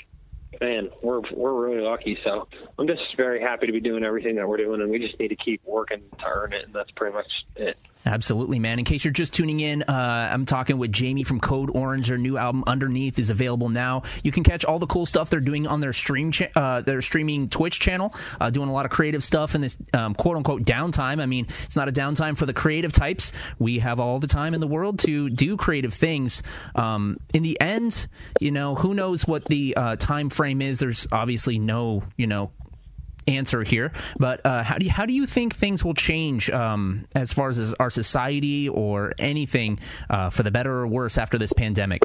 man, 0.62 0.90
we're 1.02 1.22
we're 1.34 1.54
really 1.68 1.82
lucky. 1.82 2.18
So 2.24 2.48
I'm 2.78 2.88
just 2.88 3.02
very 3.18 3.42
happy 3.42 3.66
to 3.68 3.74
be 3.74 3.82
doing 3.82 4.04
everything 4.04 4.36
that 4.36 4.48
we're 4.48 4.58
doing, 4.58 4.82
and 4.82 4.90
we 4.92 5.00
just 5.00 5.20
need 5.20 5.30
to 5.30 5.36
keep 5.36 5.62
working 5.66 6.02
to 6.20 6.26
earn 6.26 6.54
it, 6.54 6.66
and 6.66 6.74
that's 6.74 6.92
pretty 6.92 7.14
much 7.16 7.28
it. 7.56 7.78
Absolutely, 8.06 8.60
man. 8.60 8.78
In 8.78 8.86
case 8.86 9.04
you're 9.04 9.12
just 9.12 9.34
tuning 9.34 9.62
in, 9.62 9.82
uh, 9.84 10.30
I'm 10.32 10.46
talking 10.46 10.78
with 10.78 10.92
Jami 10.92 11.24
from 11.24 11.40
Code 11.40 11.72
Orange. 11.74 12.08
Their 12.08 12.20
new 12.20 12.38
album 12.38 12.64
Underneath 12.68 13.18
is 13.18 13.32
available 13.32 13.70
now. 13.70 14.04
You 14.24 14.32
can 14.32 14.44
catch 14.44 14.64
all 14.64 14.78
the 14.78 14.86
cool 14.86 15.08
stuff 15.08 15.32
they're 15.32 15.40
doing 15.40 15.66
on 15.66 15.80
their 15.80 15.94
stream, 15.94 16.32
cha- 16.32 16.50
uh, 16.56 16.82
their 16.82 17.02
streaming 17.02 17.50
Twitch 17.50 17.80
channel. 17.80 18.14
Uh, 18.40 18.52
doing 18.52 18.70
a 18.70 18.74
lot 18.74 18.86
of 18.86 18.92
creative 18.92 19.24
stuff 19.24 19.56
in 19.56 19.62
this 19.62 19.76
um, 19.94 20.14
quote 20.14 20.38
unquote 20.38 20.64
downtime. 20.64 21.20
I 21.20 21.26
mean, 21.26 21.48
it's 21.64 21.76
not 21.76 21.90
a 21.90 21.92
downtime 21.92 22.38
for 22.38 22.46
the 22.46 22.54
creative 22.54 22.94
types. 22.94 23.32
We 23.58 23.80
have 23.80 24.00
all 24.00 24.20
the 24.20 24.28
time 24.28 24.54
in 24.54 24.60
the 24.60 24.68
world 24.68 25.00
to 25.00 25.30
do 25.32 25.58
creative 25.58 25.94
things. 25.94 26.44
Um, 26.76 27.18
in 27.34 27.42
the 27.42 27.60
end, 27.60 28.08
you 28.40 28.52
know, 28.52 28.76
who 28.76 28.94
knows 28.94 29.26
what 29.26 29.46
the 29.46 29.76
uh, 29.76 29.96
time 29.96 30.30
frame 30.30 30.62
is? 30.62 30.78
There's 30.78 31.08
obviously 31.12 31.58
no, 31.58 32.04
you 32.18 32.28
know, 32.28 32.52
answer 33.28 33.64
here, 33.64 33.92
but 34.20 34.42
uh, 34.46 34.64
how 34.64 34.78
do 34.78 34.86
you, 34.86 34.92
how 34.92 35.06
do 35.06 35.14
you 35.14 35.26
think 35.26 35.54
things 35.56 35.84
will 35.84 35.94
change 35.94 36.50
um, 36.52 37.06
as 37.16 37.34
far 37.34 37.50
as 37.50 37.74
our 37.76 37.90
society 37.90 38.70
or 38.70 39.14
anything 39.20 39.80
uh, 40.10 40.30
for 40.30 40.44
the 40.44 40.52
better 40.52 40.72
or 40.80 40.88
worse 40.88 41.18
after 41.18 41.38
this 41.38 41.54
pandemic? 41.54 42.02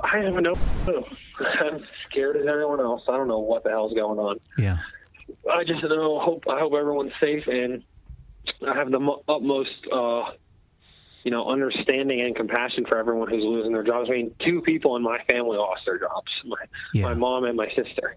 I 0.00 0.18
have 0.18 0.34
no 0.42 0.54
clue. 0.84 1.04
I'm 1.60 1.84
scared 2.10 2.36
as 2.36 2.46
everyone 2.46 2.80
else. 2.80 3.02
I 3.08 3.16
don't 3.16 3.28
know 3.28 3.38
what 3.40 3.64
the 3.64 3.70
hell's 3.70 3.92
going 3.94 4.18
on. 4.18 4.38
Yeah. 4.58 4.78
I 5.50 5.64
just 5.64 5.82
know. 5.82 6.18
Hope 6.20 6.44
I 6.48 6.58
hope 6.60 6.72
everyone's 6.74 7.12
safe, 7.20 7.44
and 7.46 7.82
I 8.66 8.74
have 8.76 8.90
the 8.90 8.98
mo- 9.00 9.22
utmost, 9.28 9.70
uh, 9.92 10.22
you 11.24 11.30
know, 11.30 11.48
understanding 11.48 12.20
and 12.20 12.34
compassion 12.34 12.84
for 12.88 12.96
everyone 12.98 13.28
who's 13.28 13.42
losing 13.44 13.72
their 13.72 13.82
jobs. 13.82 14.08
I 14.08 14.14
mean, 14.14 14.34
two 14.44 14.62
people 14.62 14.96
in 14.96 15.02
my 15.02 15.18
family 15.30 15.56
lost 15.56 15.82
their 15.86 15.98
jobs. 15.98 16.30
My 16.46 16.56
Yeah. 16.94 17.02
my 17.06 17.14
mom 17.14 17.44
and 17.44 17.56
my 17.56 17.68
sister. 17.68 18.16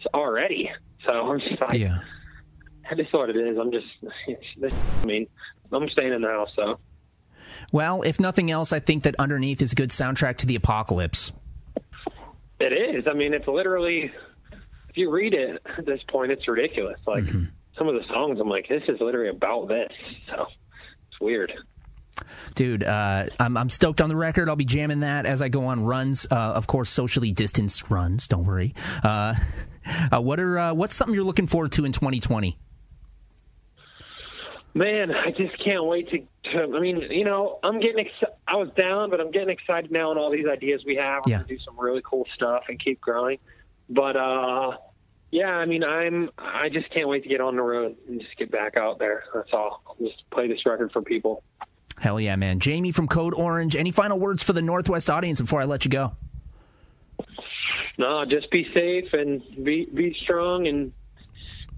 It's 0.00 0.06
already. 0.14 0.70
So 1.06 1.12
I'm 1.12 1.40
just 1.40 1.60
like, 1.60 1.78
Yeah. 1.78 1.98
I 2.90 2.94
just 2.94 3.12
what 3.12 3.30
it 3.30 3.36
is. 3.36 3.56
I'm 3.58 3.70
just. 3.70 3.86
I 5.02 5.06
mean, 5.06 5.26
I'm 5.70 5.88
staying 5.90 6.12
in 6.12 6.22
the 6.22 6.28
house, 6.28 6.48
so. 6.56 6.78
Well, 7.72 8.02
if 8.02 8.18
nothing 8.18 8.50
else, 8.50 8.72
I 8.72 8.80
think 8.80 9.04
that 9.04 9.14
Underneath 9.18 9.62
is 9.62 9.72
a 9.72 9.76
good 9.76 9.90
soundtrack 9.90 10.38
to 10.38 10.46
the 10.46 10.56
apocalypse. 10.56 11.32
It 12.58 12.72
is. 12.72 13.06
I 13.06 13.12
mean, 13.12 13.32
it's 13.32 13.46
literally. 13.46 14.10
If 14.88 14.96
you 14.96 15.10
read 15.10 15.34
it 15.34 15.62
at 15.78 15.86
this 15.86 16.00
point, 16.08 16.32
it's 16.32 16.48
ridiculous. 16.48 16.98
Like 17.06 17.24
some 17.78 17.86
of 17.86 17.94
the 17.94 18.02
songs, 18.12 18.40
I'm 18.40 18.48
like, 18.48 18.68
this 18.68 18.82
is 18.88 19.00
literally 19.00 19.28
about 19.30 19.68
this. 19.68 19.92
So 20.28 20.46
it's 21.08 21.20
weird. 21.20 21.52
Dude, 22.56 22.82
uh, 22.82 23.26
I'm, 23.38 23.56
I'm 23.56 23.70
stoked 23.70 24.00
on 24.00 24.08
the 24.08 24.16
record. 24.16 24.48
I'll 24.48 24.56
be 24.56 24.64
jamming 24.64 25.00
that 25.00 25.26
as 25.26 25.42
I 25.42 25.48
go 25.48 25.66
on 25.66 25.84
runs. 25.84 26.26
Uh, 26.28 26.34
of 26.34 26.66
course, 26.66 26.90
socially 26.90 27.30
distanced 27.30 27.88
runs. 27.88 28.26
Don't 28.26 28.44
worry. 28.44 28.74
Uh, 29.04 29.36
uh, 30.12 30.20
what 30.20 30.38
are 30.40 30.58
uh, 30.58 30.74
what's 30.74 30.94
something 30.94 31.14
you're 31.14 31.24
looking 31.24 31.46
forward 31.46 31.72
to 31.72 31.84
in 31.84 31.92
2020? 31.92 32.56
Man, 34.72 35.10
I 35.10 35.30
just 35.32 35.62
can't 35.64 35.84
wait 35.84 36.08
to. 36.10 36.18
to 36.52 36.76
I 36.76 36.80
mean, 36.80 37.02
you 37.10 37.24
know, 37.24 37.58
I'm 37.64 37.80
getting. 37.80 38.06
Ex- 38.06 38.32
I 38.46 38.54
was 38.56 38.68
down, 38.78 39.10
but 39.10 39.20
I'm 39.20 39.32
getting 39.32 39.48
excited 39.50 39.90
now 39.90 40.10
on 40.10 40.18
all 40.18 40.30
these 40.30 40.46
ideas 40.46 40.82
we 40.86 40.94
have. 40.96 41.22
We're 41.26 41.32
Yeah. 41.32 41.36
gonna 41.38 41.48
do 41.48 41.58
some 41.64 41.78
really 41.78 42.02
cool 42.04 42.24
stuff 42.36 42.64
and 42.68 42.78
keep 42.82 43.00
growing. 43.00 43.38
But 43.88 44.16
uh, 44.16 44.76
yeah, 45.32 45.48
I 45.48 45.66
mean, 45.66 45.82
I'm. 45.82 46.30
I 46.38 46.68
just 46.68 46.88
can't 46.94 47.08
wait 47.08 47.24
to 47.24 47.28
get 47.28 47.40
on 47.40 47.56
the 47.56 47.62
road 47.62 47.96
and 48.08 48.20
just 48.20 48.36
get 48.36 48.52
back 48.52 48.76
out 48.76 49.00
there. 49.00 49.24
That's 49.34 49.52
all. 49.52 49.82
Just 50.00 50.22
play 50.30 50.46
this 50.46 50.64
record 50.64 50.92
for 50.92 51.02
people. 51.02 51.42
Hell 51.98 52.20
yeah, 52.20 52.36
man. 52.36 52.60
Jami 52.60 52.92
from 52.92 53.08
Code 53.08 53.34
Orange. 53.34 53.74
Any 53.74 53.90
final 53.90 54.20
words 54.20 54.42
for 54.42 54.52
the 54.52 54.62
Northwest 54.62 55.10
audience 55.10 55.40
before 55.40 55.60
I 55.60 55.64
let 55.64 55.84
you 55.84 55.90
go? 55.90 56.12
No, 58.00 58.24
just 58.24 58.50
be 58.50 58.66
safe 58.72 59.12
and 59.12 59.42
be 59.62 59.84
be 59.92 60.16
strong. 60.22 60.66
And 60.66 60.92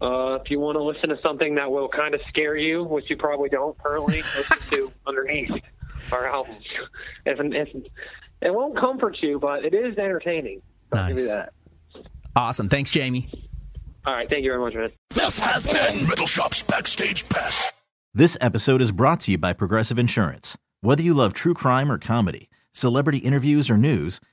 uh, 0.01 0.35
if 0.41 0.53
you 0.53 0.61
want 0.61 0.77
to 0.77 0.83
listen 0.83 1.09
to 1.09 1.17
something 1.21 1.57
that 1.57 1.69
will 1.69 1.89
kind 1.89 2.15
of 2.15 2.21
scare 2.29 2.57
you, 2.57 2.85
which 2.85 3.11
you 3.11 3.17
probably 3.17 3.49
don't 3.49 3.77
currently, 3.79 4.19
listen 4.37 4.57
to 4.71 4.93
Underneath 5.05 5.51
our 6.13 6.27
album. 6.27 6.55
If, 7.27 7.39
if, 7.41 7.69
it 8.41 8.53
won't 8.55 8.77
comfort 8.79 9.17
you, 9.21 9.39
but 9.41 9.65
it 9.65 9.75
is 9.75 9.97
entertaining. 9.99 10.63
I'll 10.93 11.09
give 11.09 11.19
you 11.19 11.27
Nice. 11.29 11.37
that. 11.37 11.53
Awesome. 12.35 12.69
Thanks, 12.69 12.91
Jami. 12.91 13.29
All 14.05 14.15
right, 14.15 14.29
thank 14.29 14.45
you 14.45 14.51
very 14.51 14.61
much, 14.61 14.75
man. 14.75 14.91
This 15.11 15.39
has 15.39 15.65
been 15.65 16.07
Metal 16.09 16.27
Shop's 16.27 16.63
Backstage 16.63 17.29
Pass. 17.29 17.71
This 18.15 18.37
episode 18.41 18.81
is 18.81 18.91
brought 18.91 19.21
to 19.21 19.31
you 19.31 19.39
by 19.39 19.53
Progressive 19.53 19.99
Insurance. 20.01 20.59
Whether 20.81 21.03
you 21.03 21.15
love 21.15 21.33
true 21.35 21.55
crime 21.55 21.91
or 21.91 21.99
comedy, 21.99 22.49
celebrity 22.73 23.19
interviews 23.19 23.71
or 23.71 23.77
news, 23.79 24.21